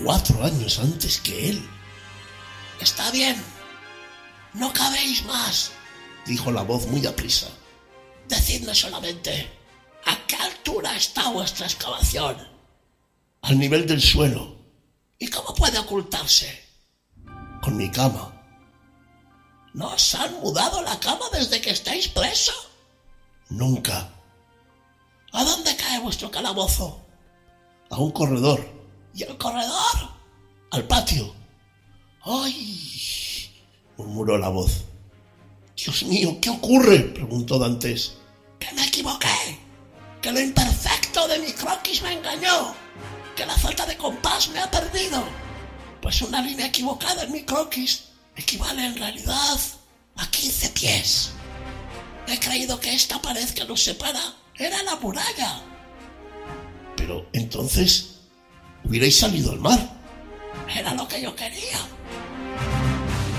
cuatro 0.03 0.45
años 0.45 0.79
antes 0.79 1.21
que 1.21 1.51
él. 1.51 1.69
Está 2.81 3.11
bien. 3.11 3.37
No 4.53 4.73
cabéis 4.73 5.25
más, 5.25 5.73
dijo 6.27 6.53
la 6.53 6.63
voz 6.63 6.87
muy 6.87 7.07
aprisa. 7.07 7.49
Decidme 8.29 8.75
solamente, 8.75 9.64
¿a 10.07 10.27
qué 10.27 10.37
altura 10.37 10.97
está 10.97 11.31
vuestra 11.31 11.67
excavación? 11.67 12.37
Al 13.43 13.59
nivel 13.59 13.87
del 13.87 14.01
suelo. 14.01 14.57
¿Y 15.19 15.29
cómo 15.29 15.55
puede 15.55 15.79
ocultarse? 15.79 16.65
Con 17.63 17.77
mi 17.77 17.91
cama. 17.91 18.31
¿No 19.75 19.93
os 19.93 20.15
han 20.15 20.35
mudado 20.41 20.83
la 20.83 20.99
cama 21.01 21.27
desde 21.33 21.61
que 21.61 21.71
estáis 21.71 22.09
preso? 22.09 22.53
Nunca. 23.51 24.11
¿A 25.33 25.45
dónde 25.45 25.75
cae 25.77 26.01
vuestro 26.01 26.31
calabozo? 26.31 27.05
A 27.91 27.99
un 27.99 28.13
corredor. 28.13 28.65
¿Y 29.15 29.25
el 29.25 29.37
corredor? 29.37 30.11
Al 30.71 30.85
patio. 30.87 31.35
¡Ay! 32.25 33.51
murmuró 33.97 34.39
la 34.39 34.49
voz. 34.49 34.85
Dios 35.77 36.03
mío, 36.05 36.39
¿qué 36.41 36.51
ocurre? 36.51 36.99
preguntó 37.01 37.59
Dantes. 37.59 38.17
Que 38.59 38.73
me 38.73 38.87
equivoqué. 38.87 39.59
Que 40.25 40.33
lo 40.33 40.41
imperfecto 40.41 41.29
de 41.29 41.39
mi 41.39 41.53
croquis 41.53 42.01
me 42.01 42.15
engañó. 42.15 42.75
Que 43.37 43.45
la 43.45 43.55
falta 43.59 43.85
de 43.85 43.95
compás 43.99 44.49
me 44.49 44.59
ha 44.59 44.71
perdido. 44.71 45.23
Pues 46.01 46.23
una 46.23 46.41
línea 46.41 46.69
equivocada 46.69 47.25
en 47.25 47.33
mi 47.33 47.43
croquis 47.43 48.05
equivale 48.35 48.87
en 48.87 48.97
realidad 48.97 49.61
a 50.17 50.31
15 50.31 50.71
pies. 50.71 51.33
He 52.27 52.39
creído 52.39 52.81
que 52.81 52.95
esta 52.95 53.21
pared 53.21 53.51
que 53.51 53.67
nos 53.67 53.83
separa 53.83 54.35
era 54.55 54.83
la 54.85 54.97
muralla. 54.97 55.61
Pero 56.97 57.29
entonces 57.35 58.21
hubierais 58.83 59.19
salido 59.19 59.53
al 59.53 59.61
mar. 59.61 59.79
Era 60.75 60.95
lo 60.95 61.07
que 61.07 61.21
yo 61.21 61.37
quería. 61.37 61.81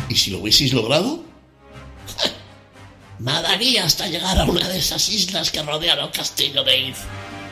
¿Y 0.08 0.16
si 0.16 0.30
lo 0.30 0.38
hubieseis 0.38 0.72
logrado? 0.72 1.24
Nadaría 3.20 3.86
hasta 3.86 4.08
llegar 4.08 4.38
a 4.40 4.46
una 4.46 4.68
de 4.68 4.80
esas 4.80 5.08
islas 5.10 5.50
que 5.50 5.64
rodean 5.64 6.00
el 6.00 6.12
castillo 6.12 6.64
de 6.64 6.90
Iz. 6.90 6.98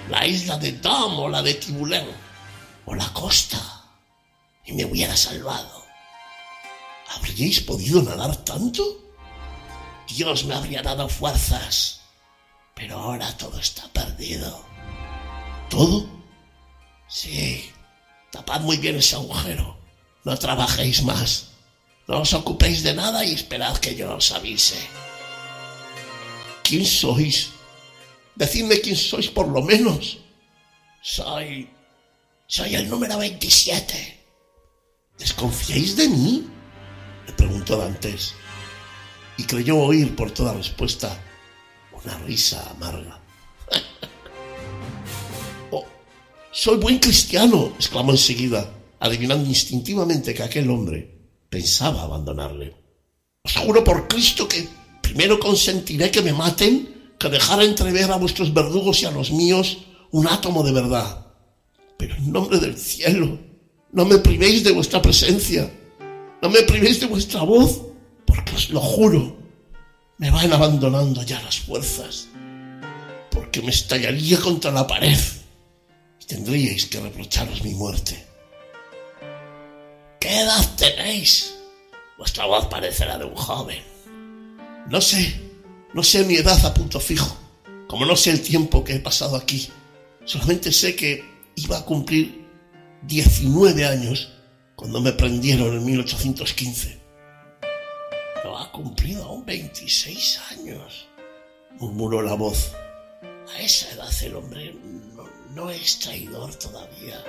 La 0.09 0.25
isla 0.25 0.57
de 0.57 0.73
Dom 0.73 1.19
o 1.19 1.29
la 1.29 1.41
de 1.41 1.53
Tibulén. 1.53 2.07
O 2.85 2.93
la 2.93 3.07
costa. 3.13 3.59
Y 4.65 4.73
me 4.73 4.85
hubiera 4.85 5.15
salvado. 5.15 5.83
¿Habríais 7.15 7.61
podido 7.61 8.01
nadar 8.01 8.35
tanto? 8.37 8.83
Dios 10.07 10.43
me 10.45 10.55
habría 10.55 10.81
dado 10.81 11.07
fuerzas. 11.07 12.01
Pero 12.75 12.99
ahora 12.99 13.35
todo 13.37 13.59
está 13.59 13.87
perdido. 13.93 14.65
¿Todo? 15.69 16.05
Sí. 17.07 17.71
Tapad 18.31 18.61
muy 18.61 18.77
bien 18.77 18.97
ese 18.97 19.15
agujero. 19.15 19.77
No 20.25 20.37
trabajéis 20.37 21.03
más. 21.03 21.49
No 22.07 22.21
os 22.21 22.33
ocupéis 22.33 22.83
de 22.83 22.93
nada 22.93 23.23
y 23.23 23.33
esperad 23.33 23.77
que 23.77 23.95
yo 23.95 24.15
os 24.15 24.31
avise. 24.31 25.02
¿Quién 26.63 26.85
sois? 26.85 27.51
Decidme 28.35 28.81
quién 28.81 28.95
sois 28.95 29.29
por 29.29 29.47
lo 29.47 29.61
menos. 29.61 30.19
Soy... 31.01 31.69
Soy 32.47 32.75
el 32.75 32.89
número 32.89 33.17
27. 33.17 34.19
¿Desconfiáis 35.17 35.95
de 35.95 36.07
mí? 36.07 36.47
Le 37.27 37.33
preguntó 37.33 37.77
Dantes. 37.77 38.33
Y 39.37 39.43
creyó 39.43 39.77
oír 39.77 40.15
por 40.15 40.31
toda 40.31 40.53
respuesta 40.53 41.19
una 41.91 42.17
risa 42.19 42.69
amarga. 42.69 43.19
oh, 45.71 45.85
soy 46.51 46.77
buen 46.77 46.99
cristiano, 46.99 47.73
exclamó 47.75 48.11
enseguida, 48.11 48.71
adivinando 48.99 49.47
instintivamente 49.47 50.33
que 50.33 50.43
aquel 50.43 50.69
hombre 50.69 51.17
pensaba 51.49 52.03
abandonarle. 52.03 52.75
Os 53.43 53.57
juro 53.57 53.83
por 53.83 54.07
Cristo 54.07 54.47
que 54.47 54.67
primero 55.03 55.39
consentiré 55.39 56.09
que 56.09 56.23
me 56.23 56.33
maten 56.33 57.13
que 57.19 57.29
dejar 57.29 57.61
entrever 57.61 58.09
a 58.11 58.17
vuestros 58.17 58.51
verdugos 58.51 59.03
y 59.03 59.05
a 59.05 59.11
los 59.11 59.29
míos 59.31 59.85
un 60.09 60.27
átomo 60.27 60.63
de 60.63 60.71
verdad. 60.71 61.27
Pero 61.97 62.15
en 62.15 62.31
nombre 62.31 62.59
del 62.59 62.75
cielo, 62.77 63.37
no 63.91 64.05
me 64.05 64.17
privéis 64.17 64.63
de 64.63 64.71
vuestra 64.71 65.01
presencia, 65.01 65.71
no 66.41 66.49
me 66.49 66.63
privéis 66.63 66.99
de 66.99 67.05
vuestra 67.05 67.43
voz, 67.43 67.81
porque 68.25 68.55
os 68.55 68.71
lo 68.71 68.79
juro, 68.79 69.37
me 70.17 70.31
van 70.31 70.51
abandonando 70.51 71.21
ya 71.23 71.39
las 71.41 71.59
fuerzas, 71.59 72.27
porque 73.29 73.61
me 73.61 73.69
estallaría 73.69 74.39
contra 74.39 74.71
la 74.71 74.87
pared 74.87 75.19
y 76.19 76.25
tendríais 76.25 76.87
que 76.87 76.99
reprocharos 76.99 77.63
mi 77.63 77.75
muerte. 77.75 78.25
¿Qué 80.19 80.39
edad 80.39 80.75
tenéis? 80.75 81.53
Vuestra 82.17 82.45
voz 82.45 82.65
parece 82.67 83.05
la 83.05 83.17
de 83.17 83.25
un 83.25 83.35
joven. 83.35 83.92
No 84.89 84.99
sé, 84.99 85.39
no 85.93 86.03
sé 86.03 86.25
mi 86.25 86.35
edad 86.35 86.65
a 86.65 86.73
punto 86.73 86.99
fijo, 86.99 87.37
como 87.87 88.05
no 88.05 88.17
sé 88.17 88.31
el 88.31 88.41
tiempo 88.41 88.83
que 88.83 88.95
he 88.95 88.99
pasado 88.99 89.37
aquí. 89.37 89.69
Solamente 90.25 90.73
sé 90.73 90.95
que 90.95 91.23
iba 91.55 91.77
a 91.77 91.85
cumplir 91.85 92.45
19 93.03 93.85
años 93.85 94.33
cuando 94.75 94.99
me 94.99 95.13
prendieron 95.13 95.77
en 95.77 95.85
1815. 95.85 96.99
No 98.43 98.57
ha 98.57 98.71
cumplido 98.73 99.23
aún 99.23 99.45
26 99.45 100.41
años, 100.51 101.07
murmuró 101.79 102.21
la 102.21 102.33
voz. 102.33 102.73
A 103.55 103.61
esa 103.61 103.89
edad 103.91 104.11
el 104.21 104.35
hombre 104.35 104.75
no, 105.15 105.23
no 105.55 105.69
es 105.69 105.99
traidor 105.99 106.53
todavía. 106.55 107.23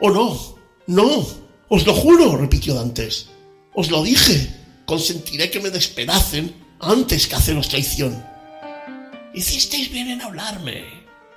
Oh 0.00 0.10
no, 0.10 0.56
no, 0.88 1.26
os 1.68 1.86
lo 1.86 1.94
juro, 1.94 2.36
repitió 2.36 2.74
Dantes. 2.74 3.28
Os 3.74 3.92
lo 3.92 4.02
dije, 4.02 4.52
consentiré 4.86 5.50
que 5.50 5.60
me 5.60 5.70
despedacen 5.70 6.59
antes 6.80 7.26
que 7.26 7.36
haceros 7.36 7.68
traición. 7.68 8.24
Hicisteis 9.34 9.90
bien 9.90 10.10
en 10.10 10.22
hablarme, 10.22 10.84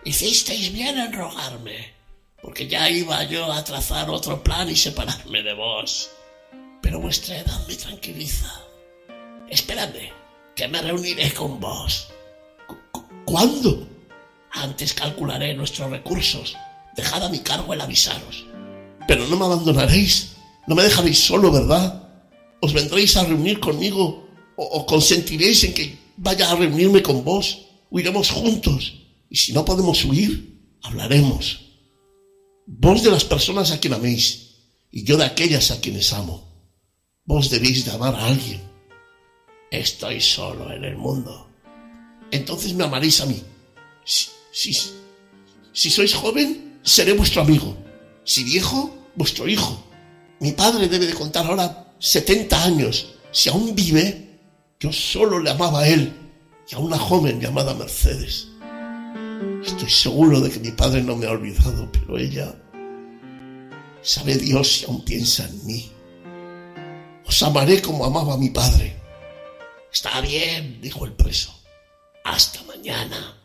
hicisteis 0.03 0.73
bien 0.73 0.97
en 0.97 1.13
rogarme, 1.13 1.93
porque 2.41 2.67
ya 2.67 2.89
iba 2.89 3.23
yo 3.25 3.51
a 3.51 3.63
trazar 3.63 4.09
otro 4.09 4.41
plan 4.41 4.69
y 4.69 4.75
separarme 4.75 5.43
de 5.43 5.53
vos. 5.53 6.09
Pero 6.81 6.99
vuestra 6.99 7.37
edad 7.37 7.67
me 7.67 7.75
tranquiliza. 7.75 8.51
Esperadme, 9.49 10.11
que 10.55 10.67
me 10.67 10.81
reuniré 10.81 11.33
con 11.33 11.59
vos. 11.59 12.09
¿Cuándo? 13.25 13.87
Antes 14.51 14.93
calcularé 14.93 15.53
nuestros 15.53 15.89
recursos. 15.89 16.55
Dejad 16.95 17.25
a 17.25 17.29
mi 17.29 17.39
cargo 17.39 17.73
el 17.73 17.81
avisaros. 17.81 18.45
Pero 19.07 19.27
no 19.27 19.35
me 19.35 19.45
abandonaréis. 19.45 20.35
No 20.67 20.75
me 20.75 20.83
dejaréis 20.83 21.19
solo, 21.19 21.51
¿verdad? 21.51 22.09
¿Os 22.61 22.73
vendréis 22.73 23.17
a 23.17 23.25
reunir 23.25 23.59
conmigo 23.59 24.22
o, 24.55 24.85
consentiréis 24.85 25.63
en 25.63 25.73
que 25.73 25.97
vaya 26.17 26.51
a 26.51 26.55
reunirme 26.55 27.01
con 27.01 27.23
vos? 27.23 27.65
Huiremos 27.89 28.29
juntos. 28.29 29.01
Y 29.29 29.37
si 29.37 29.53
no 29.53 29.65
podemos 29.65 30.03
huir, 30.05 30.77
hablaremos. 30.81 31.61
Vos 32.65 33.03
de 33.03 33.11
las 33.11 33.23
personas 33.23 33.71
a 33.71 33.79
quien 33.79 33.93
améis 33.93 34.55
y 34.91 35.03
yo 35.03 35.17
de 35.17 35.25
aquellas 35.25 35.71
a 35.71 35.81
quienes 35.81 36.13
amo. 36.13 36.43
Vos 37.25 37.49
debéis 37.49 37.85
de 37.85 37.91
amar 37.91 38.15
a 38.15 38.27
alguien. 38.27 38.61
Estoy 39.71 40.21
solo 40.21 40.71
en 40.71 40.83
el 40.83 40.97
mundo. 40.97 41.49
Entonces 42.31 42.73
me 42.73 42.83
amaréis 42.83 43.21
a 43.21 43.25
mí. 43.25 43.41
Si, 44.05 44.29
si, 44.51 44.73
si 45.71 45.89
sois 45.89 46.13
joven, 46.13 46.79
seré 46.83 47.13
vuestro 47.13 47.41
amigo. 47.41 47.75
Si 48.23 48.43
viejo, 48.43 48.95
vuestro 49.15 49.47
hijo. 49.47 49.83
Mi 50.39 50.51
padre 50.51 50.87
debe 50.87 51.07
de 51.07 51.13
contar 51.13 51.45
ahora 51.45 51.95
70 51.99 52.63
años. 52.63 53.13
Si 53.31 53.49
aún 53.49 53.73
vive, 53.73 54.32
yo 54.83 54.91
solo 54.91 55.39
le 55.39 55.49
amaba 55.49 55.79
a 55.79 55.87
él 55.87 56.11
y 56.69 56.75
a 56.75 56.77
una 56.77 56.99
joven 56.99 57.39
llamada 57.39 57.73
Mercedes. 57.73 58.49
Estoy 59.65 59.89
seguro 59.89 60.41
de 60.41 60.49
que 60.49 60.59
mi 60.59 60.71
padre 60.71 61.01
no 61.01 61.15
me 61.15 61.25
ha 61.25 61.31
olvidado, 61.31 61.89
pero 61.93 62.17
ella 62.17 62.53
sabe 64.01 64.35
Dios 64.35 64.79
si 64.79 64.85
aún 64.85 65.05
piensa 65.05 65.47
en 65.47 65.65
mí. 65.65 65.89
Os 67.25 67.41
amaré 67.43 67.81
como 67.81 68.03
amaba 68.03 68.33
a 68.33 68.37
mi 68.37 68.49
padre. 68.49 68.99
Está 69.89 70.19
bien, 70.19 70.81
dijo 70.81 71.05
el 71.05 71.13
preso. 71.13 71.57
Hasta 72.25 72.61
mañana. 72.63 73.37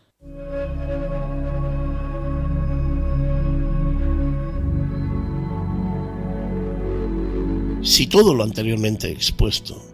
Si 7.85 8.09
todo 8.09 8.35
lo 8.35 8.43
anteriormente 8.43 9.09
expuesto 9.13 9.88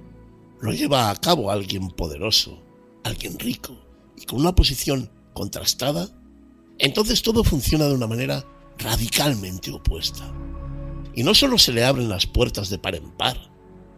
lo 0.65 0.73
lleva 0.73 1.11
a 1.11 1.17
cabo 1.17 1.51
alguien 1.51 1.91
poderoso, 1.91 2.59
alguien 3.05 3.39
rico 3.39 3.77
y 4.17 4.25
con 4.25 4.41
una 4.41 4.55
posición 4.55 5.11
contrastada, 5.35 6.09
entonces 6.79 7.21
todo 7.21 7.45
funciona 7.45 7.85
de 7.85 7.93
una 7.93 8.07
manera 8.07 8.47
radicalmente 8.79 9.71
opuesta. 9.71 10.33
Y 11.15 11.23
no 11.23 11.35
solo 11.35 11.59
se 11.59 11.73
le 11.73 11.85
abren 11.85 12.09
las 12.09 12.27
puertas 12.27 12.71
de 12.71 12.79
par 12.79 12.95
en 12.95 13.11
par, 13.11 13.53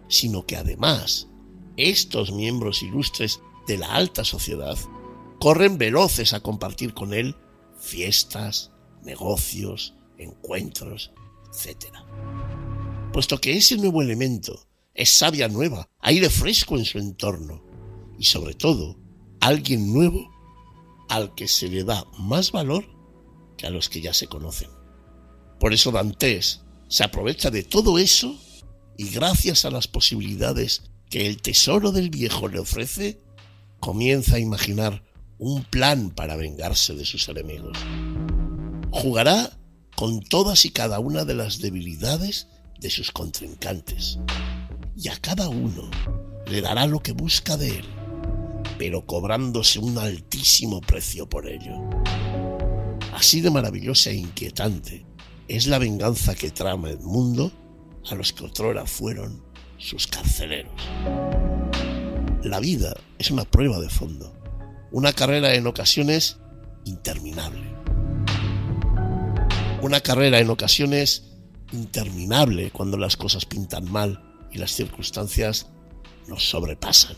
sino 0.08 0.44
que 0.44 0.56
además 0.56 1.28
estos 1.76 2.32
miembros 2.32 2.82
ilustres 2.82 3.40
de 3.68 3.78
la 3.78 3.94
alta 3.94 4.24
sociedad 4.24 4.76
corren 5.38 5.78
veloces 5.78 6.32
a 6.32 6.40
compartir 6.40 6.94
con 6.94 7.14
él 7.14 7.36
fiestas, 7.78 8.72
negocios, 9.04 9.94
encuentros, 10.18 11.12
etc. 11.46 11.94
Puesto 13.12 13.40
que 13.40 13.56
ese 13.56 13.76
nuevo 13.76 14.02
elemento 14.02 14.65
es 14.96 15.10
savia 15.10 15.46
nueva, 15.48 15.90
aire 16.00 16.30
fresco 16.30 16.78
en 16.78 16.86
su 16.86 16.98
entorno 16.98 17.62
y 18.18 18.24
sobre 18.24 18.54
todo 18.54 18.96
alguien 19.40 19.92
nuevo 19.92 20.30
al 21.08 21.34
que 21.34 21.48
se 21.48 21.68
le 21.68 21.84
da 21.84 22.04
más 22.18 22.50
valor 22.50 22.84
que 23.58 23.66
a 23.66 23.70
los 23.70 23.88
que 23.90 24.00
ya 24.00 24.14
se 24.14 24.26
conocen. 24.26 24.70
Por 25.60 25.74
eso 25.74 25.92
Dantes 25.92 26.62
se 26.88 27.04
aprovecha 27.04 27.50
de 27.50 27.62
todo 27.62 27.98
eso 27.98 28.38
y 28.96 29.10
gracias 29.10 29.66
a 29.66 29.70
las 29.70 29.86
posibilidades 29.86 30.84
que 31.10 31.26
el 31.26 31.42
tesoro 31.42 31.92
del 31.92 32.08
viejo 32.08 32.48
le 32.48 32.58
ofrece, 32.58 33.20
comienza 33.80 34.36
a 34.36 34.40
imaginar 34.40 35.04
un 35.38 35.62
plan 35.64 36.10
para 36.10 36.36
vengarse 36.36 36.94
de 36.94 37.04
sus 37.04 37.28
enemigos. 37.28 37.76
Jugará 38.90 39.58
con 39.94 40.20
todas 40.20 40.64
y 40.64 40.70
cada 40.70 40.98
una 40.98 41.26
de 41.26 41.34
las 41.34 41.60
debilidades 41.60 42.48
de 42.80 42.88
sus 42.90 43.12
contrincantes 43.12 44.18
y 44.96 45.08
a 45.08 45.16
cada 45.16 45.48
uno 45.48 45.90
le 46.46 46.62
dará 46.62 46.86
lo 46.86 47.00
que 47.00 47.12
busca 47.12 47.56
de 47.56 47.78
él, 47.78 47.84
pero 48.78 49.04
cobrándose 49.04 49.78
un 49.78 49.98
altísimo 49.98 50.80
precio 50.80 51.28
por 51.28 51.46
ello. 51.46 51.74
Así 53.12 53.40
de 53.42 53.50
maravillosa 53.50 54.10
e 54.10 54.14
inquietante 54.14 55.04
es 55.48 55.66
la 55.66 55.78
venganza 55.78 56.34
que 56.34 56.50
trama 56.50 56.90
el 56.90 57.00
mundo 57.00 57.52
a 58.10 58.14
los 58.14 58.32
que 58.32 58.44
otrora 58.44 58.86
fueron 58.86 59.42
sus 59.76 60.06
carceleros. 60.06 60.72
La 62.42 62.60
vida 62.60 62.94
es 63.18 63.30
una 63.30 63.44
prueba 63.44 63.78
de 63.80 63.90
fondo, 63.90 64.34
una 64.92 65.12
carrera 65.12 65.54
en 65.54 65.66
ocasiones 65.66 66.38
interminable. 66.84 67.74
Una 69.82 70.00
carrera 70.00 70.40
en 70.40 70.48
ocasiones 70.48 71.24
interminable 71.72 72.70
cuando 72.70 72.96
las 72.96 73.16
cosas 73.16 73.44
pintan 73.44 73.90
mal 73.90 74.25
las 74.56 74.72
circunstancias 74.72 75.66
nos 76.26 76.48
sobrepasan. 76.48 77.16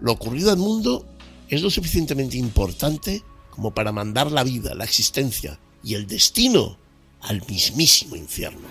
Lo 0.00 0.12
ocurrido 0.12 0.50
al 0.50 0.58
mundo 0.58 1.06
es 1.48 1.62
lo 1.62 1.70
suficientemente 1.70 2.36
importante 2.36 3.22
como 3.50 3.72
para 3.72 3.92
mandar 3.92 4.30
la 4.30 4.44
vida, 4.44 4.74
la 4.74 4.84
existencia 4.84 5.58
y 5.82 5.94
el 5.94 6.06
destino 6.06 6.78
al 7.20 7.44
mismísimo 7.48 8.16
infierno. 8.16 8.66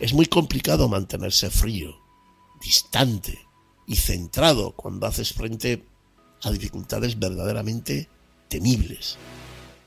Es 0.00 0.12
muy 0.12 0.26
complicado 0.26 0.88
mantenerse 0.88 1.50
frío, 1.50 1.96
distante 2.60 3.38
y 3.86 3.96
centrado 3.96 4.72
cuando 4.72 5.06
haces 5.06 5.32
frente 5.32 5.84
a 6.42 6.50
dificultades 6.50 7.18
verdaderamente 7.18 8.08
temibles. 8.48 9.16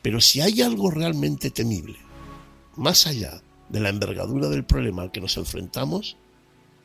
Pero 0.01 0.21
si 0.21 0.41
hay 0.41 0.61
algo 0.61 0.91
realmente 0.91 1.49
temible, 1.49 1.97
más 2.75 3.07
allá 3.07 3.41
de 3.69 3.79
la 3.79 3.89
envergadura 3.89 4.49
del 4.49 4.65
problema 4.65 5.01
al 5.01 5.11
que 5.11 5.21
nos 5.21 5.37
enfrentamos, 5.37 6.17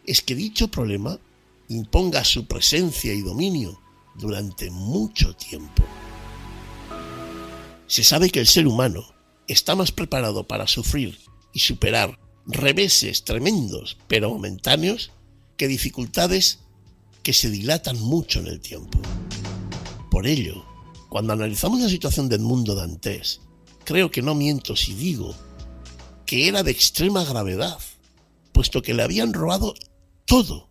es 0.08 0.22
que 0.22 0.34
dicho 0.34 0.68
problema 0.68 1.20
imponga 1.68 2.24
su 2.24 2.46
presencia 2.46 3.12
y 3.12 3.20
dominio 3.20 3.78
durante 4.14 4.70
mucho 4.70 5.36
tiempo. 5.36 5.84
Se 7.86 8.02
sabe 8.02 8.30
que 8.30 8.40
el 8.40 8.46
ser 8.46 8.66
humano 8.66 9.04
está 9.48 9.76
más 9.76 9.92
preparado 9.92 10.44
para 10.44 10.66
sufrir 10.66 11.18
y 11.52 11.58
superar 11.58 12.18
reveses 12.46 13.24
tremendos 13.24 13.98
pero 14.08 14.30
momentáneos 14.30 15.12
que 15.58 15.68
dificultades 15.68 16.60
que 17.22 17.34
se 17.34 17.50
dilatan 17.50 18.00
mucho 18.00 18.40
en 18.40 18.46
el 18.46 18.60
tiempo. 18.60 18.98
Por 20.10 20.26
ello, 20.26 20.64
cuando 21.10 21.34
analizamos 21.34 21.80
la 21.80 21.90
situación 21.90 22.30
del 22.30 22.40
mundo 22.40 22.74
dantes, 22.74 23.42
creo 23.84 24.10
que 24.10 24.22
no 24.22 24.34
miento 24.34 24.74
si 24.74 24.94
digo 24.94 25.34
que 26.24 26.48
era 26.48 26.62
de 26.62 26.70
extrema 26.70 27.24
gravedad, 27.24 27.78
puesto 28.52 28.80
que 28.80 28.94
le 28.94 29.02
habían 29.02 29.34
robado 29.34 29.74
todo 30.28 30.68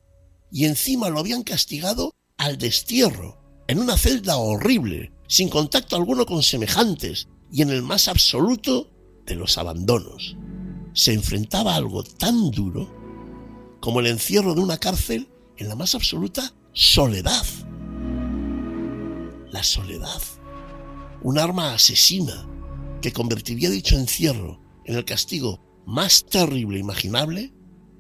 y 0.51 0.65
encima 0.65 1.09
lo 1.09 1.19
habían 1.19 1.43
castigado 1.43 2.13
al 2.37 2.57
destierro, 2.57 3.41
en 3.67 3.79
una 3.79 3.97
celda 3.97 4.37
horrible, 4.37 5.11
sin 5.27 5.49
contacto 5.49 5.97
alguno 5.97 6.25
con 6.25 6.41
semejantes 6.43 7.27
y 7.51 7.63
en 7.63 7.71
el 7.71 7.81
más 7.81 8.07
absoluto 8.07 8.89
de 9.25 9.35
los 9.35 9.57
abandonos. 9.57 10.37
Se 10.93 11.11
enfrentaba 11.11 11.73
a 11.73 11.77
algo 11.77 12.03
tan 12.03 12.51
duro 12.51 12.95
como 13.81 13.99
el 13.99 14.07
encierro 14.07 14.53
de 14.53 14.61
una 14.61 14.77
cárcel 14.77 15.27
en 15.57 15.67
la 15.67 15.75
más 15.75 15.95
absoluta 15.95 16.53
soledad. 16.71 17.45
La 19.49 19.63
soledad, 19.63 20.21
un 21.23 21.39
arma 21.39 21.73
asesina 21.73 22.47
que 23.01 23.11
convertiría 23.11 23.69
dicho 23.69 23.97
encierro 23.97 24.61
en 24.85 24.95
el 24.95 25.03
castigo 25.03 25.59
más 25.85 26.25
terrible 26.25 26.79
imaginable 26.79 27.53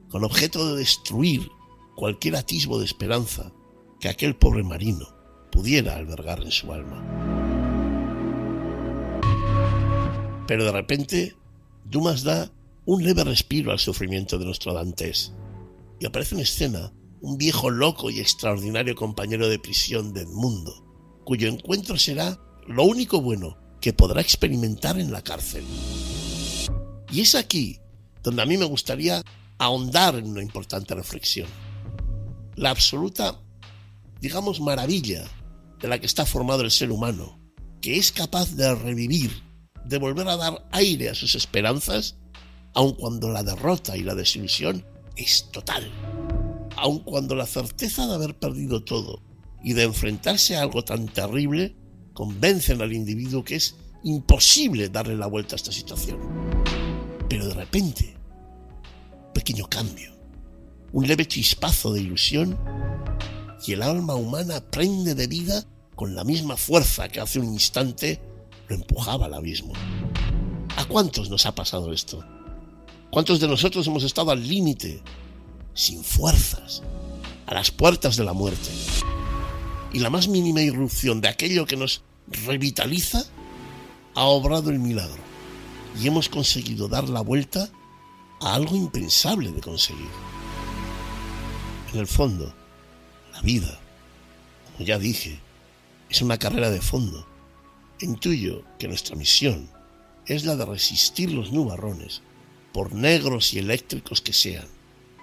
con 0.09 0.23
objeto 0.23 0.73
de 0.73 0.79
destruir 0.79 1.49
cualquier 1.95 2.35
atisbo 2.35 2.79
de 2.79 2.85
esperanza 2.85 3.51
que 3.99 4.09
aquel 4.09 4.35
pobre 4.35 4.63
marino 4.63 5.07
pudiera 5.51 5.95
albergar 5.95 6.41
en 6.41 6.51
su 6.51 6.71
alma. 6.71 7.03
Pero 10.47 10.63
de 10.63 10.71
repente, 10.71 11.35
Dumas 11.83 12.23
da 12.23 12.51
un 12.85 13.03
leve 13.03 13.23
respiro 13.23 13.71
al 13.71 13.79
sufrimiento 13.79 14.37
de 14.37 14.45
nuestro 14.45 14.73
Dantes 14.73 15.33
y 15.99 16.05
aparece 16.05 16.35
en 16.35 16.41
escena 16.41 16.93
un 17.21 17.37
viejo 17.37 17.69
loco 17.69 18.09
y 18.09 18.19
extraordinario 18.19 18.95
compañero 18.95 19.49
de 19.49 19.59
prisión 19.59 20.13
de 20.13 20.21
Edmundo, 20.21 20.85
cuyo 21.25 21.47
encuentro 21.47 21.97
será 21.97 22.39
lo 22.67 22.83
único 22.83 23.21
bueno 23.21 23.57
que 23.81 23.93
podrá 23.93 24.21
experimentar 24.21 24.99
en 24.99 25.11
la 25.11 25.21
cárcel. 25.21 25.65
Y 27.11 27.21
es 27.21 27.35
aquí 27.35 27.79
donde 28.23 28.41
a 28.41 28.45
mí 28.45 28.57
me 28.57 28.65
gustaría 28.65 29.21
ahondar 29.57 30.15
en 30.15 30.27
una 30.27 30.41
importante 30.41 30.95
reflexión. 30.95 31.47
La 32.55 32.71
absoluta, 32.71 33.39
digamos, 34.21 34.59
maravilla 34.59 35.25
de 35.79 35.87
la 35.87 35.99
que 35.99 36.05
está 36.05 36.25
formado 36.25 36.63
el 36.63 36.71
ser 36.71 36.91
humano, 36.91 37.39
que 37.81 37.97
es 37.97 38.11
capaz 38.11 38.55
de 38.55 38.73
revivir, 38.75 39.43
de 39.85 39.97
volver 39.97 40.27
a 40.27 40.37
dar 40.37 40.67
aire 40.71 41.09
a 41.09 41.15
sus 41.15 41.35
esperanzas, 41.35 42.17
aun 42.73 42.93
cuando 42.93 43.29
la 43.29 43.43
derrota 43.43 43.95
y 43.95 44.03
la 44.03 44.15
desilusión 44.15 44.85
es 45.15 45.49
total. 45.51 45.91
Aun 46.75 46.99
cuando 46.99 47.35
la 47.35 47.45
certeza 47.45 48.05
de 48.07 48.13
haber 48.13 48.37
perdido 48.37 48.83
todo 48.83 49.21
y 49.63 49.73
de 49.73 49.83
enfrentarse 49.83 50.55
a 50.55 50.61
algo 50.61 50.83
tan 50.83 51.07
terrible 51.07 51.75
convencen 52.13 52.81
al 52.81 52.93
individuo 52.93 53.43
que 53.43 53.55
es 53.55 53.75
imposible 54.03 54.89
darle 54.89 55.15
la 55.15 55.27
vuelta 55.27 55.55
a 55.55 55.57
esta 55.57 55.71
situación. 55.71 56.19
Pero 57.29 57.47
de 57.47 57.53
repente, 57.53 58.16
pequeño 59.47 59.69
cambio, 59.69 60.11
un 60.91 61.07
leve 61.07 61.25
chispazo 61.25 61.93
de 61.93 62.01
ilusión 62.01 62.59
y 63.65 63.71
el 63.71 63.81
alma 63.81 64.13
humana 64.15 64.59
prende 64.59 65.15
de 65.15 65.27
vida 65.27 65.63
con 65.95 66.15
la 66.15 66.25
misma 66.25 66.57
fuerza 66.57 67.07
que 67.07 67.21
hace 67.21 67.39
un 67.39 67.53
instante 67.53 68.19
lo 68.67 68.75
empujaba 68.75 69.27
al 69.27 69.35
abismo. 69.35 69.71
¿A 70.75 70.83
cuántos 70.83 71.29
nos 71.29 71.45
ha 71.45 71.55
pasado 71.55 71.93
esto? 71.93 72.25
¿Cuántos 73.09 73.39
de 73.39 73.47
nosotros 73.47 73.87
hemos 73.87 74.03
estado 74.03 74.31
al 74.31 74.45
límite, 74.45 75.01
sin 75.73 76.03
fuerzas, 76.03 76.83
a 77.45 77.53
las 77.53 77.71
puertas 77.71 78.17
de 78.17 78.25
la 78.25 78.33
muerte? 78.33 78.69
Y 79.93 79.99
la 79.99 80.09
más 80.09 80.27
mínima 80.27 80.59
irrupción 80.59 81.21
de 81.21 81.29
aquello 81.29 81.65
que 81.65 81.77
nos 81.77 82.01
revitaliza 82.27 83.23
ha 84.13 84.25
obrado 84.25 84.71
el 84.71 84.79
milagro 84.79 85.23
y 85.97 86.05
hemos 86.05 86.27
conseguido 86.27 86.89
dar 86.89 87.07
la 87.07 87.21
vuelta 87.21 87.71
a 88.39 88.53
algo 88.53 88.75
impensable 88.75 89.51
de 89.51 89.61
conseguir. 89.61 90.09
En 91.93 91.99
el 91.99 92.07
fondo, 92.07 92.53
la 93.33 93.41
vida, 93.41 93.79
como 94.65 94.85
ya 94.85 94.99
dije, 94.99 95.39
es 96.09 96.21
una 96.21 96.37
carrera 96.37 96.69
de 96.69 96.81
fondo. 96.81 97.25
Intuyo 97.99 98.63
que 98.77 98.87
nuestra 98.87 99.15
misión 99.15 99.69
es 100.25 100.45
la 100.45 100.55
de 100.55 100.65
resistir 100.65 101.31
los 101.31 101.51
nubarrones, 101.51 102.21
por 102.73 102.93
negros 102.93 103.53
y 103.53 103.59
eléctricos 103.59 104.21
que 104.21 104.33
sean, 104.33 104.67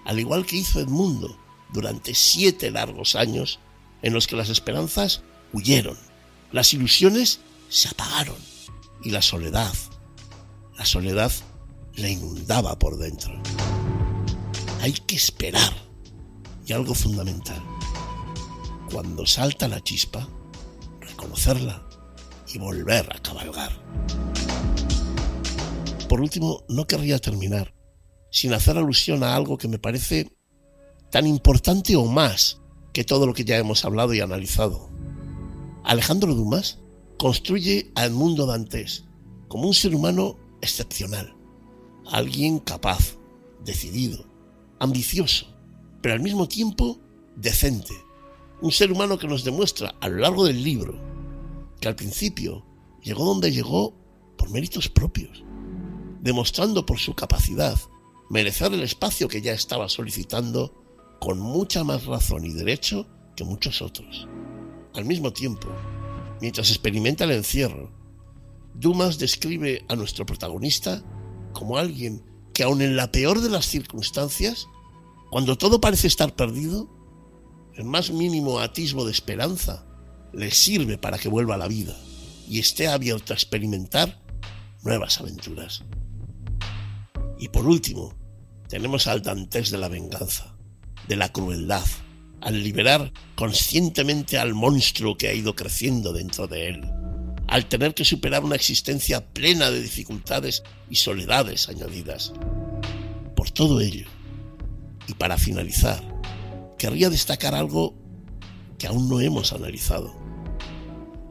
al 0.05 0.19
igual 0.19 0.45
que 0.45 0.57
hizo 0.57 0.81
Edmundo 0.81 1.39
durante 1.73 2.15
siete 2.15 2.71
largos 2.71 3.15
años 3.15 3.61
en 4.03 4.13
los 4.13 4.27
que 4.27 4.37
las 4.37 4.49
esperanzas 4.49 5.23
huyeron, 5.53 5.97
las 6.53 6.75
ilusiones 6.75 7.41
se 7.69 7.89
apagaron 7.89 8.37
y 9.03 9.11
la 9.11 9.23
soledad, 9.23 9.73
la 10.77 10.85
soledad 10.85 11.33
le 11.97 12.13
inundaba 12.13 12.79
por 12.79 12.97
dentro. 12.99 13.33
Hay 14.81 14.93
que 14.93 15.17
esperar. 15.17 15.73
Y 16.67 16.73
algo 16.73 16.95
fundamental, 16.95 17.63
cuando 18.91 19.27
salta 19.27 19.69
la 19.69 19.83
chispa, 19.83 20.27
reconocerla 20.99 21.87
y 22.55 22.59
volver 22.59 23.07
a 23.15 23.19
cabalgar. 23.21 23.71
Por 26.09 26.23
último, 26.23 26.65
no 26.69 26.87
querría 26.87 27.19
terminar 27.19 27.75
sin 28.31 28.53
hacer 28.55 28.79
alusión 28.79 29.23
a 29.23 29.37
algo 29.37 29.59
que 29.59 29.69
me 29.69 29.79
parece 29.79 30.35
tan 31.11 31.27
importante 31.27 31.97
o 31.97 32.07
más 32.07 32.61
que 32.93 33.05
todo 33.05 33.27
lo 33.27 33.35
que 33.35 33.45
ya 33.45 33.59
hemos 33.59 33.85
hablado 33.85 34.15
y 34.15 34.21
analizado. 34.21 34.91
Alejandro 35.85 36.35
Dumas 36.35 36.79
construye 37.19 37.93
a 37.95 38.07
Edmundo 38.07 38.47
Dantes 38.47 39.05
como 39.49 39.69
un 39.69 39.75
ser 39.75 39.95
humano 39.95 40.39
excepcional, 40.63 41.34
alguien 42.11 42.59
capaz, 42.59 43.17
decidido, 43.65 44.25
ambicioso, 44.79 45.47
pero 46.03 46.15
al 46.15 46.21
mismo 46.21 46.49
tiempo 46.49 47.01
decente, 47.37 47.95
un 48.61 48.73
ser 48.73 48.93
humano 48.93 49.19
que 49.19 49.27
nos 49.27 49.45
demuestra 49.45 49.95
a 50.01 50.09
lo 50.09 50.19
largo 50.19 50.45
del 50.45 50.63
libro 50.63 50.99
que 51.81 51.89
al 51.89 51.97
principio 51.97 52.65
llegó 53.03 53.25
donde 53.25 53.53
llegó 53.53 53.95
por 54.37 54.51
méritos 54.51 54.89
propios, 54.89 55.45
demostrando 56.21 56.87
por 56.87 56.99
su 56.99 57.15
capacidad 57.15 57.79
merecer 58.31 58.73
el 58.73 58.83
espacio 58.83 59.29
que 59.29 59.43
ya 59.43 59.53
estaba 59.53 59.89
solicitando 59.89 60.75
con 61.21 61.39
mucha 61.39 61.85
más 61.85 62.07
razón 62.07 62.45
y 62.45 62.53
derecho 62.53 63.07
que 63.37 63.45
muchos 63.45 63.83
otros. 63.83 64.27
Al 64.95 65.05
mismo 65.05 65.33
tiempo, 65.33 65.69
mientras 66.41 66.71
experimenta 66.71 67.25
el 67.25 67.33
encierro, 67.33 67.93
Dumas 68.75 69.19
describe 69.19 69.85
a 69.89 69.95
nuestro 69.95 70.27
protagonista 70.27 71.03
como 71.55 71.79
alguien 71.79 72.23
que 72.53 72.65
aun 72.65 72.83
en 72.83 72.97
la 72.97 73.11
peor 73.11 73.41
de 73.41 73.49
las 73.49 73.67
circunstancias, 73.67 74.69
cuando 75.31 75.57
todo 75.57 75.81
parece 75.81 76.07
estar 76.07 76.37
perdido, 76.37 76.89
el 77.75 77.85
más 77.85 78.11
mínimo 78.11 78.61
atisbo 78.61 79.07
de 79.07 79.13
esperanza 79.13 79.87
le 80.33 80.51
sirve 80.51 80.99
para 80.99 81.19
que 81.19 81.29
vuelva 81.29 81.55
a 81.55 81.59
la 81.59 81.69
vida 81.69 81.97
y 82.47 82.59
esté 82.59 82.89
abierto 82.89 83.33
a 83.33 83.37
experimentar 83.37 84.21
nuevas 84.83 85.21
aventuras. 85.21 85.83
Y 87.39 87.49
por 87.49 87.67
último, 87.67 88.15
tenemos 88.69 89.07
al 89.07 89.23
Dantes 89.23 89.71
de 89.71 89.79
la 89.79 89.89
venganza, 89.89 90.57
de 91.09 91.17
la 91.17 91.33
crueldad, 91.33 91.85
al 92.41 92.63
liberar 92.63 93.13
conscientemente 93.35 94.39
al 94.39 94.55
monstruo 94.55 95.17
que 95.17 95.29
ha 95.29 95.33
ido 95.33 95.57
creciendo 95.57 96.13
dentro 96.13 96.47
de 96.47 96.69
él, 96.69 96.83
al 97.49 97.67
tener 97.67 97.95
que 97.95 98.05
superar 98.05 98.45
una 98.45 98.57
existencia 98.57 99.33
plena 99.33 99.71
de 99.71 99.83
dificultades 99.83 100.63
y 100.91 100.97
soledades 100.97 101.69
añadidas. 101.69 102.33
Por 103.37 103.51
todo 103.51 103.81
ello, 103.81 104.07
y 105.07 105.15
para 105.15 105.39
finalizar, 105.39 106.03
querría 106.79 107.11
destacar 107.11 107.55
algo 107.55 107.95
que 108.79 108.87
aún 108.87 109.09
no 109.09 109.21
hemos 109.21 109.53
analizado. 109.53 110.15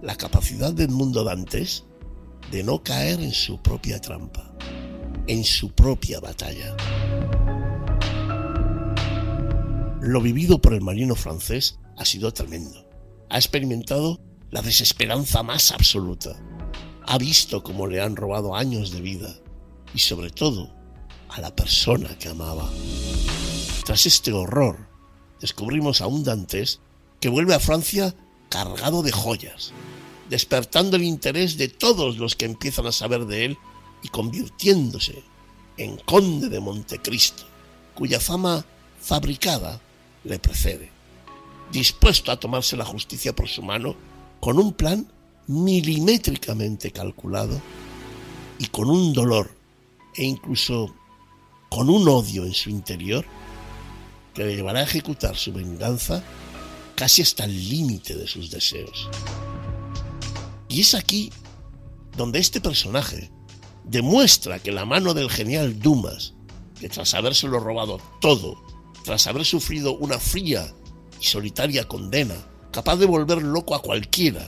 La 0.01 0.15
capacidad 0.15 0.73
del 0.73 0.89
mundo 0.89 1.23
Dantes 1.23 1.85
de 2.51 2.63
no 2.63 2.83
caer 2.83 3.21
en 3.21 3.31
su 3.31 3.61
propia 3.61 3.99
trampa, 3.99 4.53
en 5.27 5.43
su 5.43 5.71
propia 5.71 6.19
batalla. 6.19 6.75
Lo 10.01 10.21
vivido 10.21 10.59
por 10.61 10.73
el 10.73 10.81
marino 10.81 11.15
francés 11.15 11.79
ha 11.97 12.05
sido 12.05 12.33
tremendo. 12.33 12.89
Ha 13.29 13.37
experimentado 13.37 14.19
la 14.53 14.61
desesperanza 14.61 15.41
más 15.41 15.71
absoluta. 15.71 16.39
Ha 17.07 17.17
visto 17.17 17.63
cómo 17.63 17.87
le 17.87 17.99
han 17.99 18.15
robado 18.15 18.55
años 18.55 18.91
de 18.91 19.01
vida 19.01 19.35
y 19.95 19.99
sobre 19.99 20.29
todo 20.29 20.71
a 21.29 21.41
la 21.41 21.55
persona 21.55 22.15
que 22.19 22.29
amaba. 22.29 22.69
Tras 23.83 24.05
este 24.05 24.31
horror, 24.31 24.87
descubrimos 25.41 26.01
a 26.01 26.07
un 26.07 26.23
Dantes 26.23 26.81
que 27.19 27.29
vuelve 27.29 27.55
a 27.55 27.59
Francia 27.59 28.15
cargado 28.49 29.01
de 29.01 29.11
joyas, 29.11 29.73
despertando 30.29 30.97
el 30.97 31.03
interés 31.03 31.57
de 31.57 31.67
todos 31.67 32.17
los 32.17 32.35
que 32.35 32.45
empiezan 32.45 32.85
a 32.85 32.91
saber 32.91 33.25
de 33.25 33.45
él 33.45 33.57
y 34.03 34.09
convirtiéndose 34.09 35.23
en 35.77 35.97
conde 35.97 36.49
de 36.49 36.59
Montecristo, 36.59 37.43
cuya 37.95 38.19
fama 38.19 38.63
fabricada 39.01 39.81
le 40.23 40.37
precede, 40.37 40.91
dispuesto 41.71 42.31
a 42.31 42.39
tomarse 42.39 42.77
la 42.77 42.85
justicia 42.85 43.35
por 43.35 43.49
su 43.49 43.63
mano 43.63 44.12
con 44.43 44.59
un 44.59 44.73
plan 44.73 45.09
milimétricamente 45.47 46.91
calculado 46.91 47.61
y 48.59 48.67
con 48.67 48.89
un 48.89 49.13
dolor 49.13 49.55
e 50.15 50.25
incluso 50.25 50.93
con 51.69 51.89
un 51.89 52.09
odio 52.09 52.43
en 52.43 52.53
su 52.53 52.69
interior 52.69 53.25
que 54.33 54.43
le 54.43 54.57
llevará 54.57 54.81
a 54.81 54.83
ejecutar 54.83 55.37
su 55.37 55.53
venganza 55.53 56.21
casi 56.93 57.21
hasta 57.21 57.45
el 57.45 57.69
límite 57.69 58.15
de 58.15 58.27
sus 58.27 58.51
deseos. 58.51 59.09
Y 60.67 60.81
es 60.81 60.93
aquí 60.93 61.31
donde 62.17 62.39
este 62.39 62.59
personaje 62.59 63.31
demuestra 63.85 64.59
que 64.59 64.73
la 64.73 64.83
mano 64.83 65.13
del 65.13 65.29
genial 65.29 65.79
Dumas, 65.79 66.33
que 66.81 66.89
tras 66.89 67.13
habérselo 67.13 67.61
robado 67.61 68.01
todo 68.19 68.61
tras 69.05 69.25
haber 69.27 69.45
sufrido 69.45 69.95
una 69.95 70.19
fría 70.19 70.73
y 71.21 71.25
solitaria 71.27 71.87
condena, 71.87 72.35
capaz 72.73 72.97
de 72.97 73.05
volver 73.05 73.41
loco 73.41 73.75
a 73.75 73.81
cualquiera, 73.81 74.45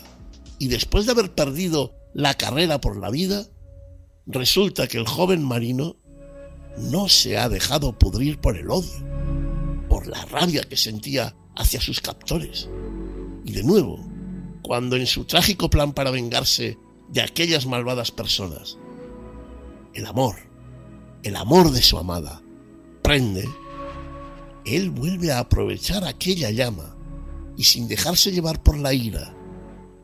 y 0.60 0.68
después 0.68 1.06
de 1.06 1.14
haber 1.14 1.34
perdido 1.34 1.96
la 2.14 2.34
carrera 2.34 2.82
por 2.82 2.98
la 2.98 3.10
vida, 3.10 3.46
resulta 4.26 4.88
que 4.88 4.98
el 4.98 5.08
joven 5.08 5.44
marino 5.44 5.96
no 6.78 7.08
se 7.08 7.38
ha 7.38 7.48
dejado 7.48 7.98
pudrir 7.98 8.42
por 8.42 8.58
el 8.58 8.70
odio, 8.70 8.92
por 9.88 10.08
la 10.08 10.26
rabia 10.26 10.64
que 10.64 10.76
sentía 10.76 11.36
hacia 11.56 11.80
sus 11.80 12.02
captores. 12.02 12.68
Y 13.46 13.52
de 13.52 13.64
nuevo, 13.64 14.04
cuando 14.62 14.96
en 14.96 15.06
su 15.06 15.26
trágico 15.26 15.70
plan 15.70 15.94
para 15.94 16.12
vengarse 16.12 16.78
de 17.10 17.22
aquellas 17.22 17.68
malvadas 17.68 18.12
personas, 18.12 18.78
el 19.94 20.06
amor, 20.06 20.36
el 21.24 21.36
amor 21.36 21.72
de 21.72 21.82
su 21.82 21.98
amada, 21.98 22.42
prende, 23.04 23.48
él 24.66 24.90
vuelve 24.90 25.32
a 25.32 25.40
aprovechar 25.40 26.04
aquella 26.04 26.50
llama 26.50 26.95
y 27.58 27.64
sin 27.64 27.88
dejarse 27.88 28.32
llevar 28.32 28.62
por 28.62 28.78
la 28.78 28.94
ira 28.94 29.36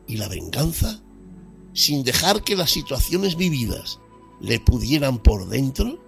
y 0.06 0.16
la 0.16 0.28
venganza, 0.28 1.02
sin 1.74 2.04
dejar 2.04 2.42
que 2.42 2.56
las 2.56 2.70
situaciones 2.70 3.36
vividas 3.36 3.98
le 4.40 4.60
pudieran 4.60 5.18
por 5.18 5.48
dentro, 5.48 5.98